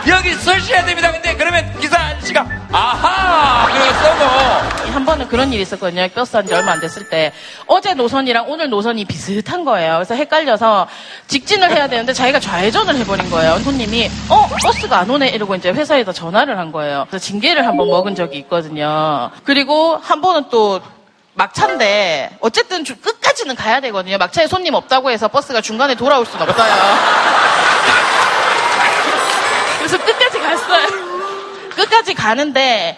[0.07, 1.11] 여기 서셔야 됩니다.
[1.11, 3.67] 근데 그러면 기사 아저씨가 아하!
[3.67, 4.78] 그러고 쏘고.
[4.89, 6.07] 한 번은 그런 일이 있었거든요.
[6.09, 7.31] 버스 한지 얼마 안 됐을 때.
[7.67, 9.95] 어제 노선이랑 오늘 노선이 비슷한 거예요.
[9.95, 10.87] 그래서 헷갈려서
[11.27, 13.57] 직진을 해야 되는데 자기가 좌회전을 해버린 거예요.
[13.59, 15.29] 손님이, 어, 버스가 안 오네?
[15.29, 17.05] 이러고 이제 회사에서 전화를 한 거예요.
[17.09, 19.31] 그래서 징계를 한 번 먹은 적이 있거든요.
[19.45, 20.81] 그리고 한 번은 또
[21.35, 24.17] 막차인데 어쨌든 주- 끝까지는 가야 되거든요.
[24.17, 26.73] 막차에 손님 없다고 해서 버스가 중간에 돌아올 순 없어요.
[29.77, 30.87] 그래서 끝까지 갔어요.
[31.75, 32.97] 끝까지 가는데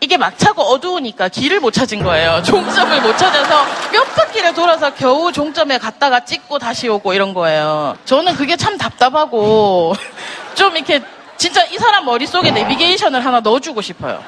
[0.00, 2.42] 이게 막차고 어두우니까 길을 못 찾은 거예요.
[2.44, 7.96] 종점을 못 찾아서 몇 바퀴를 돌아서 겨우 종점에 갔다가 찍고 다시 오고 이런 거예요.
[8.04, 9.94] 저는 그게 참 답답하고
[10.54, 11.02] 좀 이렇게
[11.36, 14.22] 진짜 이 사람 머릿속에 내비게이션을 하나 넣어주고 싶어요.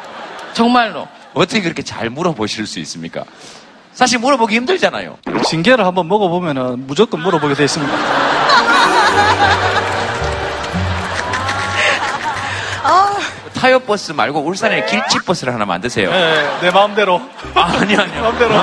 [0.52, 1.06] 정말로.
[1.34, 3.24] 어떻게 그렇게 잘 물어보실 수 있습니까?
[3.92, 5.18] 사실 물어보기 힘들잖아요.
[5.44, 7.94] 징계를 한번 먹어보면은 무조건 물어보게 돼 있습니다.
[13.60, 16.10] 타요 버스 말고 울산에 길치 버스를 하나 만드세요.
[16.10, 17.20] 네, 내 마음대로.
[17.54, 18.22] 아니, 아니요.
[18.22, 18.54] 마음대로.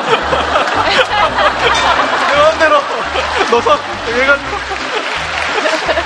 [2.31, 2.81] 내 마음대로.
[3.51, 3.77] 노선
[4.07, 4.57] 해가지고.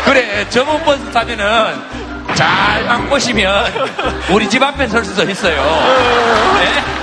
[0.03, 1.81] 그래, 저번 버스 타면은
[2.35, 3.71] 잘만 보시면
[4.29, 5.55] 우리 집 앞에 설 수도 있어요.
[6.59, 7.00] 네?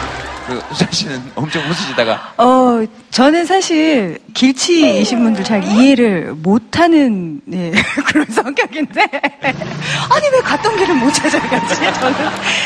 [0.49, 2.32] 그, 수자 씨는 엄청 웃으시다가.
[2.38, 7.70] 어, 저는 사실 길치이신 분들 잘 이해를 못하는 예,
[8.07, 11.74] 그런 성격인데 아니 왜 갔던 길을 못 찾아가지?
[11.74, 12.16] 저는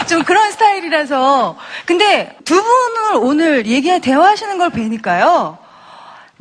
[0.09, 5.59] 좀 그런 스타일이라서 근데 두 분을 오늘 얘기 대화하시는 걸 뵈니까요.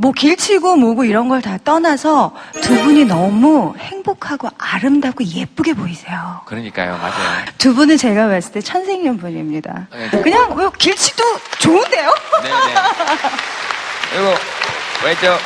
[0.02, 6.41] 뭐 길치고 뭐고 이런 걸 다 떠나서 두 분이 너무 행복하고 아름답고 예쁘게 보이세요.
[6.45, 7.45] 그러니까요, 맞아요.
[7.58, 9.88] 두 분은 제가 봤을 때 천생연분입니다.
[9.91, 10.22] 네.
[10.22, 11.24] 그냥 왜 길치도
[11.60, 12.14] 좋은데요?
[12.43, 12.76] 네네.
[14.12, 14.34] 그리고,
[15.06, 15.38] 왜죠?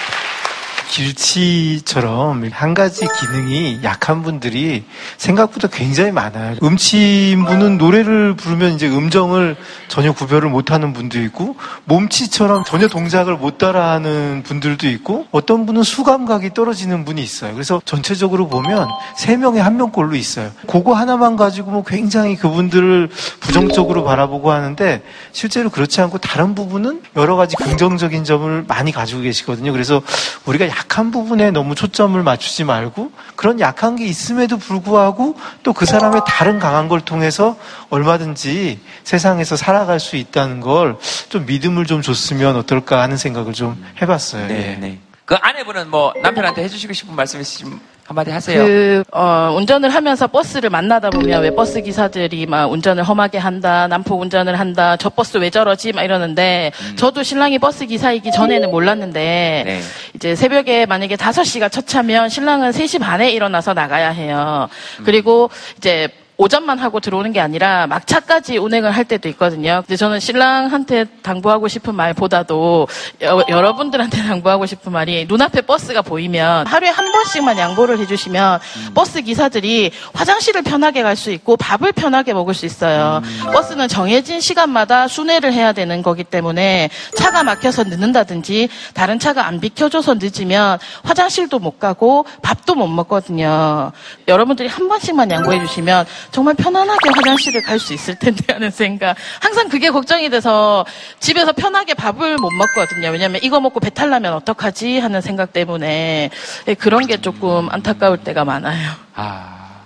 [0.90, 4.84] 길치처럼 한 가지 기능이 약한 분들이
[5.18, 6.58] 생각보다 굉장히 많아요.
[6.64, 9.56] 음치인 분은 노래를 부르면 이제 음정을
[9.88, 11.56] 전혀 구별을 못하는 분도 있고,
[11.86, 17.54] 몸치처럼 전혀 동작을 못 따라하는 분들도 있고, 어떤 분은 수감각이 떨어지는 분이 있어요.
[17.54, 20.52] 그래서 전체적으로 보면 세 명에 한 명꼴로 있어요.
[20.68, 23.10] 그거 하나만 가지고 뭐 굉장히 그분들을
[23.40, 29.72] 부정적으로 바라보고 하는데, 실제로 그렇지 않고 다른 부분은 여러 가지 긍정적인 점을 많이 가지고 계시거든요.
[29.72, 30.02] 그래서
[30.46, 36.21] 우리가 약한 부분에 너무 초점을 맞추지 말고 그런 약한 게 있음에도 불구하고 또 그 사람의
[36.28, 37.57] 다른 강한 걸 통해서
[37.89, 40.97] 얼마든지 세상에서 살아갈 수 있다는 걸
[41.30, 44.47] 좀 믿음을 좀 줬으면 어떨까 하는 생각을 좀 해봤어요.
[44.47, 44.76] 네, 예.
[44.80, 44.99] 네.
[45.26, 48.64] 그 아내분은 뭐 남편한테 해주시고 싶은 말씀 있으시면 한마디 하세요.
[48.64, 54.22] 그, 어, 운전을 하면서 버스를 만나다 보면 왜 버스 기사들이 막 운전을 험하게 한다, 난폭
[54.22, 55.91] 운전을 한다, 저 버스 왜 저러지?
[55.91, 59.82] 막 이러는데, 저도 신랑이 버스 기사이기 전에는 몰랐는데, 네.
[60.14, 64.70] 이제 새벽에 만약에 5시가 첫 차면 신랑은 3시 반에 일어나서 나가야 해요.
[65.03, 69.82] 그리고 이제 오전만 하고 들어오는 게 아니라 막차까지 운행을 할 때도 있거든요.
[69.86, 72.88] 근데 저는 신랑한테 당부하고 싶은 말보다도
[73.22, 78.60] 여, 러분들한테 당부하고 싶은 말이 눈앞에 버스가 보이면 하루에 한 번씩만 양보를 해주시면
[78.94, 83.22] 버스 기사들이 화장실을 편하게 갈 수 있고 밥을 편하게 먹을 수 있어요.
[83.54, 90.16] 버스는 정해진 시간마다 순회를 해야 되는 거기 때문에 차가 막혀서 늦는다든지 다른 차가 안 비켜줘서
[90.16, 93.94] 늦으면 화장실도 못 가고 밥도 못 먹거든요.
[94.28, 96.06] 여러분들이 한 번씩만 양보해 주시면
[96.36, 99.16] 정말 편안하게 화장실을 갈 수 있을 텐데 하는 생각.
[99.40, 100.86] 항상 그게 걱정이 돼서
[101.20, 103.10] 집에서 편하게 밥을 못 먹거든요.
[103.10, 106.30] 왜냐면 이거 먹고 배탈 나면 어떡하지 하는 생각 때문에
[106.68, 108.92] 예, 그런 게 조금 안타까울 때가 많아요.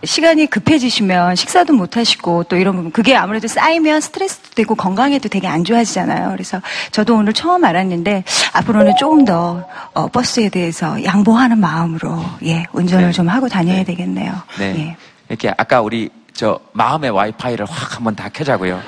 [0.04, 5.48] 시간이 급해지시면 식사도 못 하시고 또 이런 부분 그게 아무래도 쌓이면 스트레스도 되고 건강에도 되게
[5.48, 6.32] 안 좋아지잖아요.
[6.32, 8.24] 그래서 저도 오늘 처음 알았는데
[8.54, 14.34] 앞으로는 조금 더 어, 버스에 대해서 양보하는 마음으로 예 운전을 좀 하고 다녀야 되겠네요.
[14.58, 14.76] 네.
[14.80, 14.98] 예.
[15.28, 18.82] 이렇게 아까 우리 저 마음의 와이파이를 확 한번 다 켜자고요.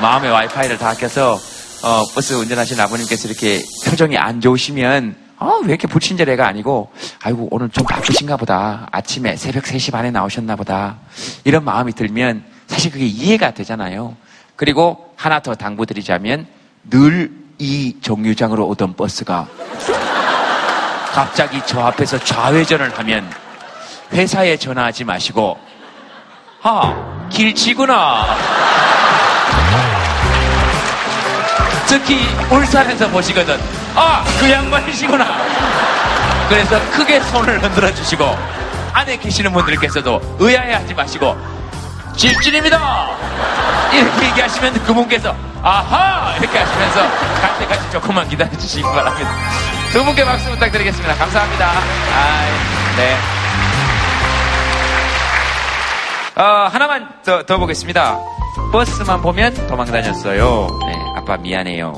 [0.00, 1.34] 마음의 와이파이를 다 켜서
[1.82, 6.90] 어, 버스 운전하시는 아버님께서 이렇게 표정이 안 좋으시면 어, 왜 이렇게 불친절해가 아니고
[7.22, 8.86] 아이고 오늘 좀 바쁘신가 보다.
[8.90, 10.96] 아침에 새벽 3시 반에 나오셨나 보다.
[11.44, 14.16] 이런 마음이 들면 사실 그게 이해가 되잖아요.
[14.56, 16.46] 그리고 하나 더 당부드리자면
[16.90, 19.46] 늘 이 정류장으로 오던 버스가
[21.12, 23.30] 갑자기 저 앞에서 좌회전을 하면
[24.12, 25.56] 회사에 전화하지 마시고
[26.66, 26.94] 아
[27.30, 28.24] 길치구나.
[31.86, 33.60] 특히 울산에서 보시거든.
[33.94, 35.26] 아 그 양반이시구나.
[36.48, 38.36] 그래서 크게 손을 흔들어 주시고
[38.92, 41.36] 안에 계시는 분들께서도 의아해하지 마시고
[42.16, 43.08] 집진입니다!
[43.92, 46.34] 이렇게 얘기하시면 그분께서 아하!
[46.38, 47.00] 이렇게 하시면서
[47.40, 49.30] 갈 때까지 조금만 기다려 주시기 바랍니다.
[49.92, 51.14] 두 분께 박수 부탁드리겠습니다.
[51.14, 51.66] 감사합니다.
[51.70, 53.43] 아이, 네.
[56.36, 58.18] 어, 하나만 더, 더 보겠습니다.
[58.72, 60.68] 버스만 보면 도망 다녔어요.
[60.86, 61.94] 네, 아빠 미안해요.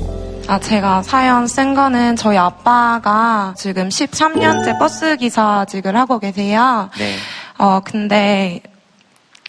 [0.48, 6.90] 아, 제가 사연 쓴 거는 저희 아빠가 지금 13년째 버스 기사직을 하고 계세요.
[6.98, 7.16] 네.
[7.58, 8.60] 어, 근데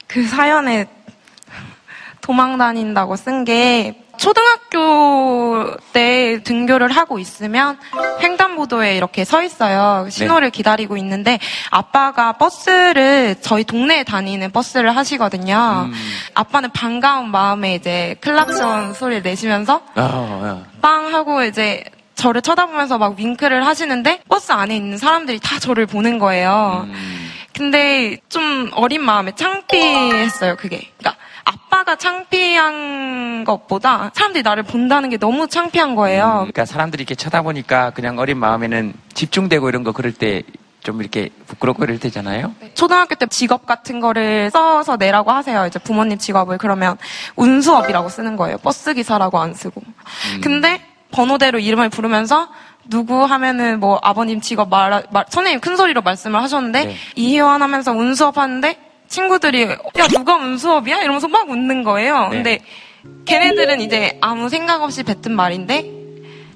[0.08, 0.86] 그 사연에
[2.22, 7.80] 도망 다닌다고 쓴 게 초등학교 때 등교를 하고 있으면
[8.22, 10.08] 횡단보도에 이렇게 서 있어요.
[10.10, 11.40] 신호를 기다리고 있는데
[11.70, 15.90] 아빠가 버스를 저희 동네에 다니는 버스를 하시거든요.
[16.34, 21.84] 아빠는 반가운 마음에 이제 클락션 소리를 내시면서 어, 빵 하고 이제
[22.16, 26.88] 저를 쳐다보면서 막 윙크를 하시는데 버스 안에 있는 사람들이 다 저를 보는 거예요.
[27.54, 30.92] 근데 좀 어린 마음에 창피했어요, 그게.
[30.98, 31.22] 그러니까
[31.78, 36.38] 아빠가 창피한 것보다 사람들이 나를 본다는 게 너무 창피한 거예요.
[36.40, 40.44] 그러니까 사람들이 이렇게 쳐다보니까 그냥 어린 마음에는 집중되고 이런 거 그럴 때
[40.84, 42.56] 좀 이렇게 부끄럽고 이럴 때잖아요.
[42.74, 45.66] 초등학교 때 직업 같은 거를 써서 내라고 하세요.
[45.68, 46.98] 이제 부모님 직업을 그러면
[47.36, 48.58] 운수업이라고 쓰는 거예요.
[48.60, 49.82] 버스 기사라고 안 쓰고.
[50.42, 52.48] 근데 번호대로 이름을 부르면서
[52.86, 58.38] 누구 하면은 뭐 아버님 직업 말, 말 선생님 큰 소리로 말씀을 하셨는데 이희원 하면서 운수업
[58.38, 62.28] 하는데 친구들이 야 누가 운수업이야 이러면서 막 웃는 거예요.
[62.32, 62.60] 근데
[63.26, 65.92] 걔네들은 이제 아무 생각 없이 뱉은 말인데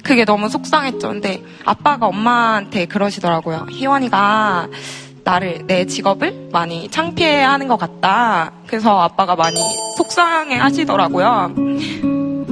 [0.03, 1.07] 그게 너무 속상했죠.
[1.07, 3.67] 근데 아빠가 엄마한테 그러시더라고요.
[3.69, 4.67] 희원이가
[5.23, 8.51] 나를 내 직업을 많이 창피해 하는 것 같다.
[8.65, 9.57] 그래서 아빠가 많이
[9.97, 11.53] 속상해 하시더라고요.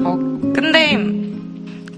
[0.06, 0.16] 어,
[0.54, 0.96] 근데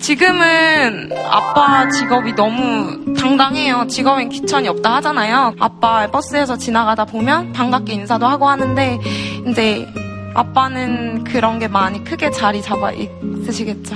[0.01, 3.85] 지금은 아빠 직업이 너무 당당해요.
[3.87, 5.53] 직업엔 귀천이 없다 하잖아요.
[5.59, 8.99] 아빠 버스에서 지나가다 보면 반갑게 인사도 하고 하는데
[9.47, 9.87] 이제
[10.33, 13.95] 아빠는 그런 게 많이 크게 자리 잡아 있으시겠죠.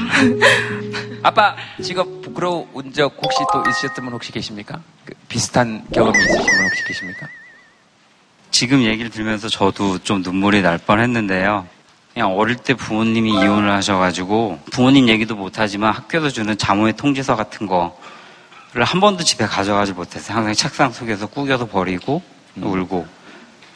[1.24, 4.80] 아빠 직업 부끄러운 적 혹시 또 있으셨던 분 혹시 계십니까?
[5.06, 7.28] 그 비슷한 경험이 있으신 분 혹시 계십니까?
[8.52, 11.68] 지금 얘기를 들으면서 저도 좀 눈물이 날 뻔했는데요.
[12.16, 18.86] 그냥 어릴 때 부모님이 이혼을 하셔가지고 부모님 얘기도 못하지만 학교에서 주는 자모의 통지서 같은 거를
[18.86, 20.38] 한 번도 집에 가져가지 못했어요.
[20.38, 22.22] 항상 책상 속에서 구겨서 버리고
[22.56, 23.06] 울고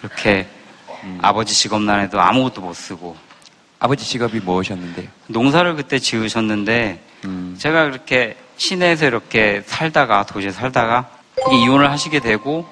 [0.01, 0.47] 이렇게
[1.21, 3.17] 아버지 직업난 해도 아무것도 못 쓰고
[3.77, 5.09] 아버지 직업이 무엇이었는데요?
[5.27, 7.03] 농사를 그때 지으셨는데
[7.57, 11.09] 제가 그렇게 시내에서 이렇게 살다가 도시에 살다가
[11.51, 12.65] 이혼을 하시게 되고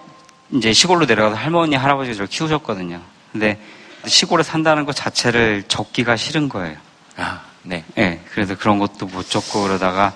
[0.51, 3.01] 이제 시골로 내려가서 할머니 할아버지가 저를 키우셨거든요.
[3.33, 3.59] 근데
[4.05, 6.77] 시골에 산다는 것 자체를 적기가 싫은 거예요.
[7.17, 7.83] 아, 네.
[7.95, 10.13] 네, 그래서 그런 것도 못 적고 그러다가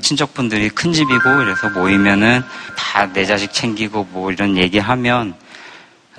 [0.00, 2.42] 친척분들이 큰 집이고 이래서 모이면은
[2.76, 5.34] 다 내 자식 챙기고 뭐 이런 얘기하면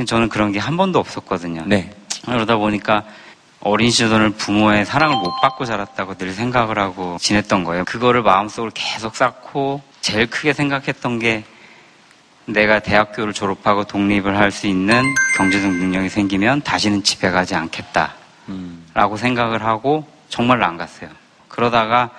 [0.05, 1.63] 저는 그런 게 한 번도 없었거든요.
[1.65, 1.93] 네.
[2.25, 3.03] 그러다 보니까
[3.61, 7.83] 어린 시절을 부모의 사랑을 못 받고 자랐다고 늘 생각을 하고 지냈던 거예요.
[7.85, 11.43] 그거를 마음속으로 계속 쌓고 제일 크게 생각했던 게
[12.53, 15.03] 내가 대학교를 졸업하고 독립을 할 수 있는
[15.37, 18.13] 경제적 능력이 생기면 다시는 집에 가지 않겠다.
[18.93, 21.09] 라고 생각을 하고 정말로 안 갔어요.
[21.47, 22.09] 그러다가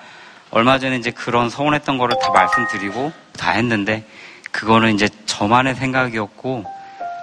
[0.49, 4.03] 얼마 전에 이제 그런 서운했던 거를 다 말씀드리고 다 했는데
[4.51, 6.65] 그거는 이제 저만의 생각이었고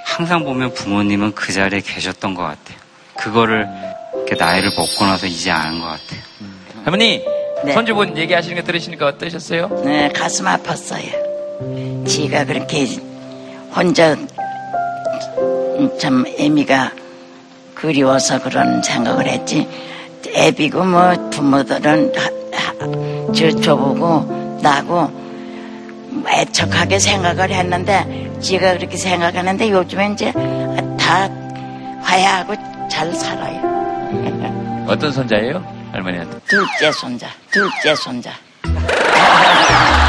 [0.05, 2.79] 항상 보면 부모님은 그 자리에 계셨던 것 같아요.
[3.19, 3.67] 그거를
[4.15, 6.21] 이렇게 나이를 먹고 나서 이제 아는 것 같아요.
[6.85, 7.23] 할머니,
[7.65, 7.73] 네.
[7.73, 9.83] 손주분 얘기하시는 거 들으시니까 어떠셨어요?
[9.85, 11.28] 네, 가슴 아팠어요.
[12.07, 12.87] 지가 그렇게
[13.75, 14.17] 혼자
[15.99, 16.93] 참 애미가
[17.75, 19.69] 그리워서 그런 생각을 했지.
[20.35, 22.13] 애비고 뭐 부모들은
[23.35, 25.11] 저 저보고 나고
[26.29, 30.33] 애척하게 생각을 했는데 지가 그렇게 생각하는데 요즘에 이제
[30.99, 31.29] 다
[32.03, 32.55] 화해하고
[32.91, 34.87] 잘 살아요.
[34.89, 35.63] 어떤 손자예요?
[35.93, 36.39] 할머니한테.
[36.47, 38.31] 둘째 손자, 둘째 손자.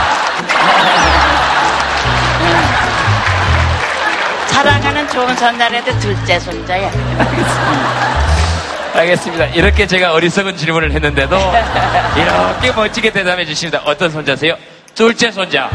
[4.59, 6.91] 사랑하는 좋은 손자라도 둘째 손자야.
[8.93, 9.45] 알겠습니다.
[9.45, 11.37] 이렇게 제가 어리석은 질문을 했는데도
[12.17, 13.81] 이렇게 멋지게 대답해 주십니다.
[13.85, 14.57] 어떤 손자세요?
[14.95, 15.69] 둘째 손자.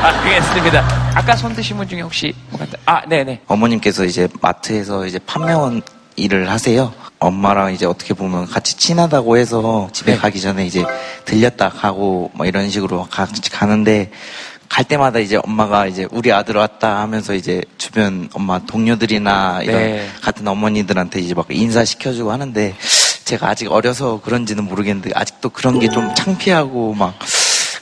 [0.00, 1.12] 알겠습니다.
[1.16, 2.66] 아까 손 드신 분 중에 혹시 뭐가?
[2.86, 3.40] 아, 네네.
[3.48, 5.82] 어머님께서 이제 마트에서 이제 판매원
[6.14, 6.94] 일을 하세요.
[7.18, 10.84] 엄마랑 이제 어떻게 보면 같이 친하다고 해서 집에 가기 전에 이제
[11.24, 14.12] 들렸다 가고 뭐 이런 식으로 같이 가는데
[14.68, 20.08] 갈 때마다 이제 엄마가 이제 우리 아들 왔다 하면서 이제 주변 엄마 동료들이나 이런 네.
[20.22, 22.74] 같은 어머니들한테 이제 막 인사시켜주고 하는데
[23.24, 27.18] 제가 아직 어려서 그런지는 모르겠는데 아직도 그런 게 좀 창피하고 막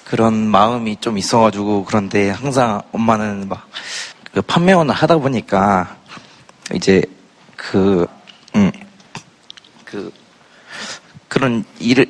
[0.04, 3.66] 그런 마음이 좀 있어가지고 그런데 항상 엄마는 막
[4.36, 5.96] 그 판매원을 하다 보니까
[6.74, 7.02] 이제
[7.56, 8.06] 그,
[8.54, 8.70] 음,
[9.82, 10.12] 그,
[11.28, 12.06] 그런 일을,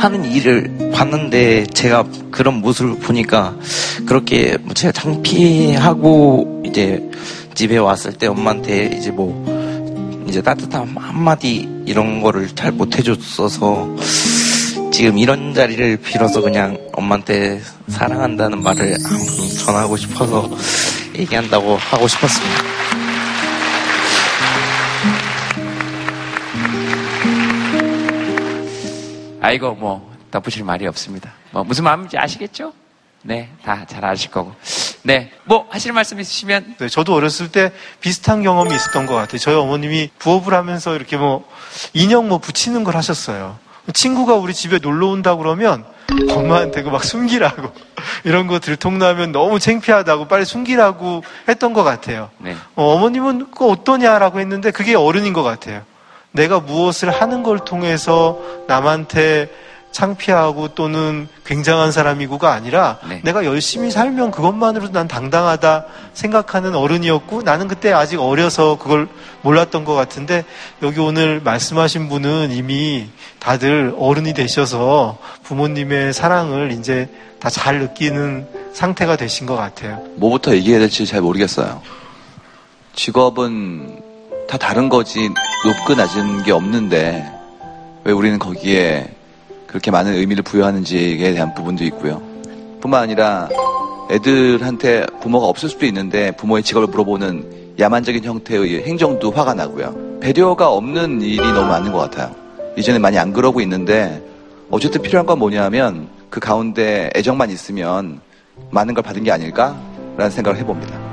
[0.00, 3.54] 하는 일을 봤는데 제가 그런 모습을 보니까
[4.06, 7.02] 그렇게 뭐 제가 창피하고 이제
[7.54, 9.44] 집에 왔을 때 엄마한테 이제 뭐
[10.28, 13.96] 이제 따뜻한 한마디 이런 거를 잘 못 해줬어서
[14.92, 20.48] 지금 이런 자리를 빌어서 그냥 엄마한테 사랑한다는 말을 한번 전하고 싶어서
[21.16, 22.77] 얘기한다고 하고 싶었습니다.
[29.48, 31.32] 아이고, 뭐, 덧붙일 말이 없습니다.
[31.52, 32.74] 뭐, 무슨 마음인지 아시겠죠?
[33.22, 34.52] 네, 다 잘 아실 거고.
[35.04, 36.74] 네, 뭐, 하실 말씀 있으시면.
[36.78, 37.72] 네, 저도 어렸을 때
[38.02, 39.38] 비슷한 경험이 있었던 것 같아요.
[39.38, 41.48] 저희 어머님이 부업을 하면서 이렇게 뭐
[41.94, 43.58] 인형 뭐 붙이는 걸 하셨어요.
[43.94, 45.86] 친구가 우리 집에 놀러 온다 그러면
[46.28, 47.72] 엄마한테 그 막 숨기라고
[48.24, 52.28] 이런 거 들통나면 너무 창피하다고 빨리 숨기라고 했던 것 같아요.
[52.36, 52.54] 네.
[52.74, 55.82] 어, 머님은 그거 어떠냐라고 했는데 그게 어른인 것 같아요.
[56.32, 59.50] 내가 무엇을 하는 걸 통해서 남한테
[59.90, 63.22] 창피하고 또는 굉장한 사람이고가 아니라 네.
[63.24, 69.08] 내가 열심히 살면 그것만으로도 난 당당하다 생각하는 어른이었고 나는 그때 아직 어려서 그걸
[69.42, 70.44] 몰랐던 것 같은데
[70.82, 73.08] 여기 오늘 말씀하신 분은 이미
[73.38, 77.08] 다들 어른이 되셔서 부모님의 사랑을 이제
[77.40, 80.04] 다 잘 느끼는 상태가 되신 것 같아요.
[80.16, 81.80] 뭐부터 얘기해야 될지 잘 모르겠어요.
[82.94, 84.07] 직업은
[84.48, 85.28] 다 다른 거지
[85.66, 87.30] 높고 낮은 게 없는데
[88.04, 89.14] 왜 우리는 거기에
[89.66, 92.22] 그렇게 많은 의미를 부여하는지에 대한 부분도 있고요.
[92.80, 93.50] 뿐만 아니라
[94.10, 100.18] 애들한테 부모가 없을 수도 있는데 부모의 직업을 물어보는 야만적인 형태의 행정도 화가 나고요.
[100.20, 102.34] 배려가 없는 일이 너무 많은 것 같아요.
[102.78, 104.24] 이제는 많이 안 그러고 있는데
[104.70, 108.20] 어쨌든 필요한 건 뭐냐면 그 가운데 애정만 있으면
[108.70, 111.07] 많은 걸 받은 게 아닐까라는 생각을 해봅니다.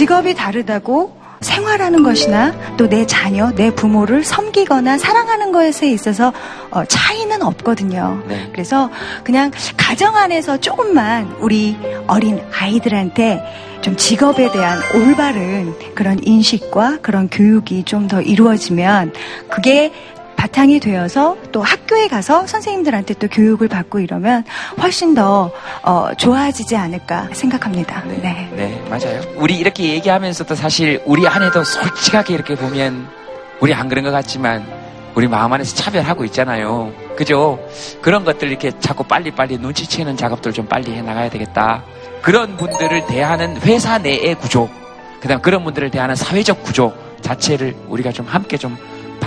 [0.00, 6.32] 직업이 다르다고 생활하는 것이나 또 내 자녀, 내 부모를 섬기거나 사랑하는 것에 있어서
[6.70, 8.22] 어, 차이는 없거든요.
[8.52, 8.88] 그래서
[9.24, 11.76] 그냥 가정 안에서 조금만 우리
[12.06, 13.42] 어린 아이들한테
[13.82, 19.12] 좀 직업에 대한 올바른 그런 인식과 그런 교육이 좀 더 이루어지면
[19.50, 19.92] 그게
[20.40, 24.42] 바탕이 되어서 또 학교에 가서 선생님들한테 또 교육을 받고 이러면
[24.80, 25.50] 훨씬 더
[25.82, 28.02] 어, 좋아지지 않을까 생각합니다.
[28.06, 28.48] 네.
[28.56, 29.20] 네, 맞아요.
[29.36, 33.06] 우리 이렇게 얘기하면서도 사실 우리 안에도 솔직하게 이렇게 보면
[33.60, 34.66] 우리 안 그런 것 같지만
[35.14, 36.90] 우리 마음 안에서 차별하고 있잖아요.
[37.16, 37.58] 그죠?
[38.00, 41.84] 그런 것들 이렇게 자꾸 빨리빨리 눈치채는 작업들 좀 빨리 해 나가야 되겠다.
[42.22, 44.70] 그런 분들을 대하는 회사 내의 구조,
[45.20, 48.78] 그 다음 그런 분들을 대하는 사회적 구조 자체를 우리가 좀 함께 좀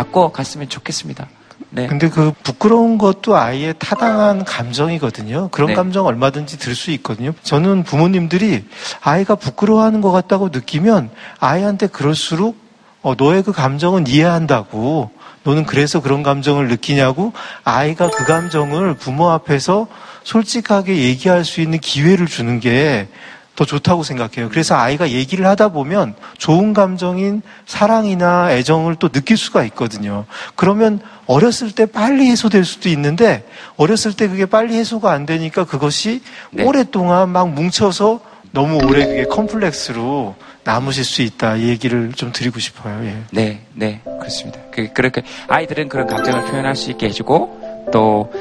[0.03, 1.27] 바꿔갔으면 좋겠습니다.
[1.69, 1.87] 네.
[1.87, 5.49] 근데 그 부끄러운 것도 아이의 타당한 감정이거든요.
[5.49, 5.73] 그런 네.
[5.75, 7.33] 감정 얼마든지 들 수 있거든요.
[7.43, 8.65] 저는 부모님들이
[9.01, 12.57] 아이가 부끄러워하는 것 같다고 느끼면 아이한테 그럴수록
[13.01, 15.11] 어, 너의 그 감정은 이해한다고.
[15.43, 17.33] 너는 그래서 그런 감정을 느끼냐고
[17.65, 19.87] 아이가 그 감정을 부모 앞에서
[20.23, 23.09] 솔직하게 얘기할 수 있는 기회를 주는 게
[23.55, 24.49] 더 좋다고 생각해요.
[24.49, 30.25] 그래서 아이가 얘기를 하다 보면 좋은 감정인 사랑이나 애정을 또 느낄 수가 있거든요.
[30.55, 33.47] 그러면 어렸을 때 빨리 해소될 수도 있는데
[33.77, 36.21] 어렸을 때 그게 빨리 해소가 안 되니까 그것이
[36.63, 41.57] 오랫동안 막 뭉쳐서 너무 오래 그게 컴플렉스로 남으실 수 있다.
[41.57, 43.03] 이 얘기를 좀 드리고 싶어요.
[43.05, 43.17] 예.
[43.31, 44.59] 네, 네, 그렇습니다.
[44.71, 48.31] 그, 그렇게 아이들은 그런 감정을 표현할 수 있게 해주고 또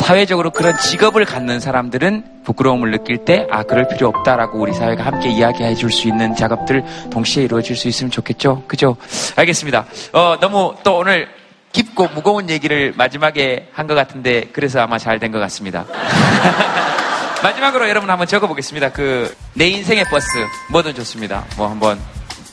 [0.00, 5.28] 사회적으로 그런 직업을 갖는 사람들은 부끄러움을 느낄 때, 아, 그럴 필요 없다라고 우리 사회가 함께
[5.30, 8.64] 이야기해 줄 수 있는 작업들 동시에 이루어질 수 있으면 좋겠죠?
[8.68, 8.96] 그죠?
[9.36, 9.86] 알겠습니다.
[10.12, 11.28] 어, 너무 또 오늘
[11.72, 15.84] 깊고 무거운 얘기를 마지막에 한 것 같은데, 그래서 아마 잘 된 것 같습니다.
[17.42, 18.92] 마지막으로 여러분 한번 적어보겠습니다.
[18.92, 20.26] 그, 내 인생의 버스,
[20.70, 21.44] 뭐든 좋습니다.
[21.56, 21.98] 뭐 한번,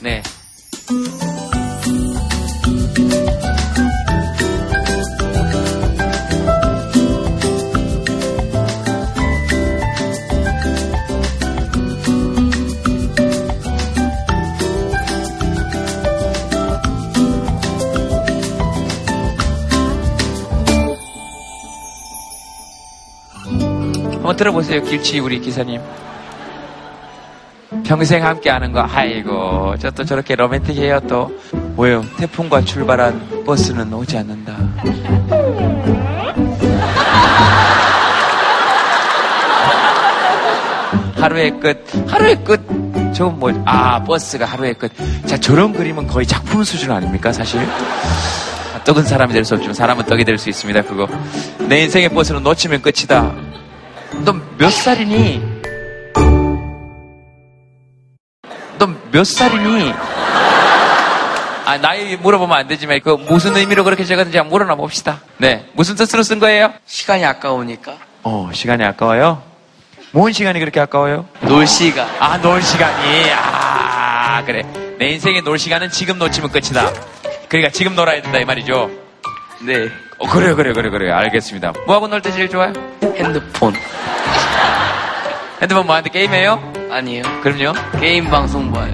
[0.01, 0.21] 네.
[24.27, 24.81] 한번 들어보세요.
[24.83, 25.79] 길치 우리 기사님.
[27.85, 31.31] 평생 함께 하는 거, 아이고, 저 또 저렇게 로맨틱해요, 또.
[31.77, 32.03] 뭐요?
[32.17, 34.53] 태풍과 출발한 버스는 오지 않는다.
[41.15, 42.61] 하루의 끝, 하루의 끝.
[43.13, 44.91] 저건 뭐, 아, 버스가 하루의 끝.
[45.25, 47.59] 자, 저런 그림은 거의 작품 수준 아닙니까, 사실?
[47.61, 51.07] 아, 떡은 사람이 될 수 없지만 사람은 떡이 될 수 있습니다, 그거.
[51.67, 53.33] 내 인생의 버스는 놓치면 끝이다.
[54.25, 55.41] 너 몇 살이니?
[58.79, 59.93] 너 몇 살이니?
[61.65, 65.19] 아, 나이 물어보면 안 되지만, 그 무슨 의미로 그렇게 적었는지 한번 물어나 봅시다.
[65.37, 65.65] 네.
[65.73, 66.73] 무슨 뜻으로 쓴 거예요?
[66.85, 67.97] 시간이 아까우니까.
[68.23, 69.43] 어, 시간이 아까워요?
[70.11, 71.25] 뭔 시간이 그렇게 아까워요?
[71.41, 72.07] 놀 시간.
[72.19, 73.29] 아, 놀 시간이.
[73.33, 74.63] 아, 그래.
[74.97, 76.89] 내 인생의 놀 시간은 지금 놓치면 끝이다.
[77.49, 78.89] 그러니까 지금 놀아야 된다, 이 말이죠.
[79.61, 79.89] 네.
[80.19, 81.15] 어, 그래요, 그래요, 그래요, 그래요.
[81.15, 81.73] 알겠습니다.
[81.85, 82.73] 뭐하고 놀 때 제일 좋아요?
[83.15, 83.73] 핸드폰.
[85.61, 86.73] 핸드폰 뭐하는데 게임해요?
[86.91, 87.23] 아니에요.
[87.43, 87.73] 그럼요?
[87.99, 88.91] 게임 방송 봐요.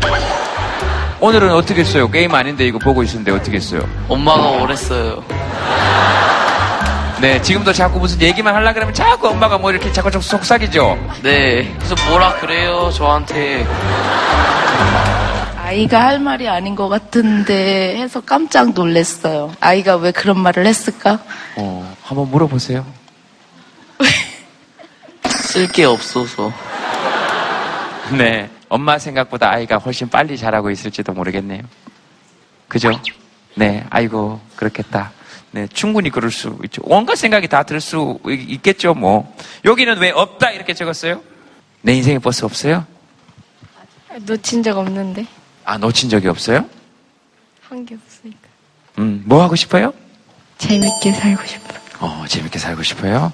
[1.21, 2.09] 오늘은 어떻게 했어요?
[2.11, 3.87] 게임 아닌데 이거 보고 있었는데 어떻게 했어요?
[4.09, 5.23] 엄마가 오랬어요.
[7.21, 10.97] 네, 지금도 자꾸 무슨 얘기만 하려 그러면 자꾸 엄마가 뭐 이렇게 자꾸 좀 속삭이죠?
[11.21, 11.73] 네.
[11.77, 13.65] 그래서 뭐라 그래요, 저한테.
[15.73, 19.51] 아이가 할 말이 아닌 것 같은데 해서 깜짝 놀랐어요.
[19.59, 21.17] 아이가 왜 그런 말을 했을까?
[21.57, 22.85] 어, 한번 물어보세요.
[25.25, 26.53] 쓸 게 없어서.
[28.15, 31.63] 네, 엄마 생각보다 아이가 훨씬 빨리 자라고 있을지도 모르겠네요.
[32.67, 32.91] 그죠?
[33.55, 35.11] 네, 아이고, 그렇겠다.
[35.49, 36.83] 네, 충분히 그럴 수 있죠.
[36.85, 39.35] 온갖 생각이 다 들 수 있겠죠, 뭐.
[39.65, 41.19] 여기는 왜 없다 이렇게 적었어요?
[41.81, 42.85] 내 인생에 버스 없어요?
[44.27, 45.25] 놓친 적 없는데
[45.65, 46.65] 아, 놓친 적이 없어요?
[47.69, 48.39] 한 게 없으니까
[48.99, 49.93] 음, 뭐 하고 싶어요?
[50.59, 51.73] 재밌게 살고 싶어.
[51.99, 53.31] 어, 재밌게 살고 싶어요?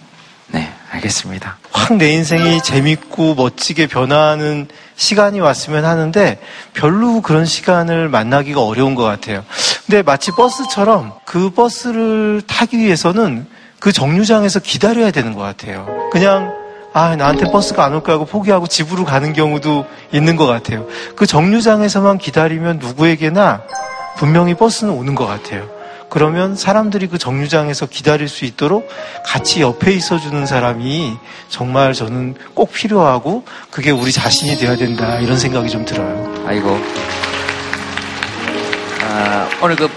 [0.47, 1.57] 네, 알겠습니다.
[1.71, 6.39] 확 내 인생이 재밌고 멋지게 변화하는 시간이 왔으면 하는데
[6.73, 9.43] 별로 그런 시간을 만나기가 어려운 것 같아요.
[9.86, 13.47] 근데 마치 버스처럼 그 버스를 타기 위해서는
[13.80, 16.09] 그 정류장에서 기다려야 되는 것 같아요.
[16.11, 16.53] 그냥
[16.93, 20.87] 아 나한테 버스가 안 올까 하고 포기하고 집으로 가는 경우도 있는 것 같아요.
[21.15, 23.61] 그 정류장에서만 기다리면 누구에게나
[24.17, 25.67] 분명히 버스는 오는 것 같아요.
[26.09, 28.89] 그러면 사람들이 그 정류장에서 기다릴 수 있도록
[29.23, 31.15] 같이 옆에 있어주는 사람이
[31.49, 36.45] 정말 저는 꼭 필요하고 그게 우리 자신이 돼야 된다 이런 생각이 좀 들어요.
[36.47, 36.79] 아이고.
[39.11, 39.88] 아, 오늘 그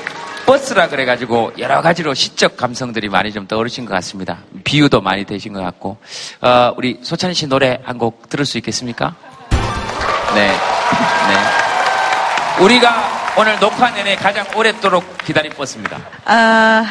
[0.53, 4.41] 버스라 그래가지고 여러 가지로 시적 감성들이 많이 좀 떠오르신 것 같습니다.
[4.65, 5.97] 비유도 많이 되신 것 같고.
[6.43, 9.15] 어, 우리 소찬희 씨 노래 한 곡 들을 수 있겠습니까?
[10.35, 10.49] 네.
[10.49, 10.55] 네.
[12.65, 15.99] 우리가 오늘 녹화 내내 가장 오랫도록 기다린 버스입니다.
[16.27, 16.85] 아,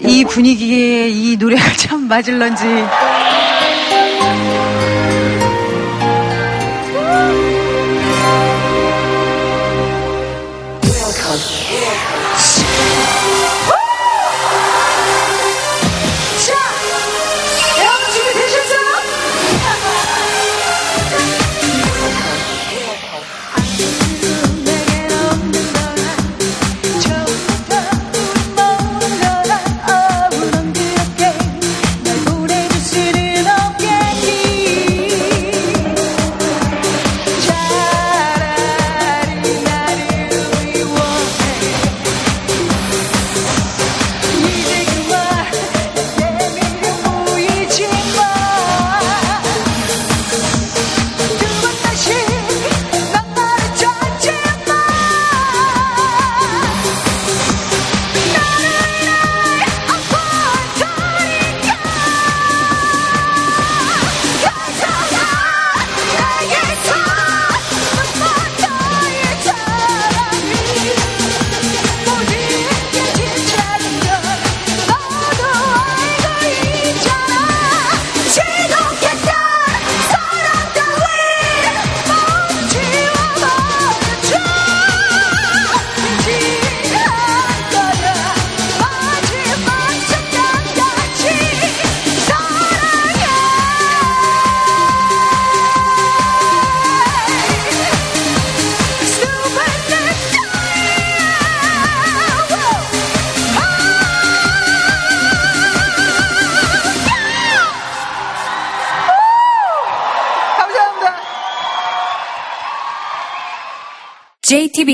[0.00, 2.64] 이 분위기에 이 노래가 참 맞을런지.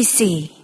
[0.03, 0.60] see?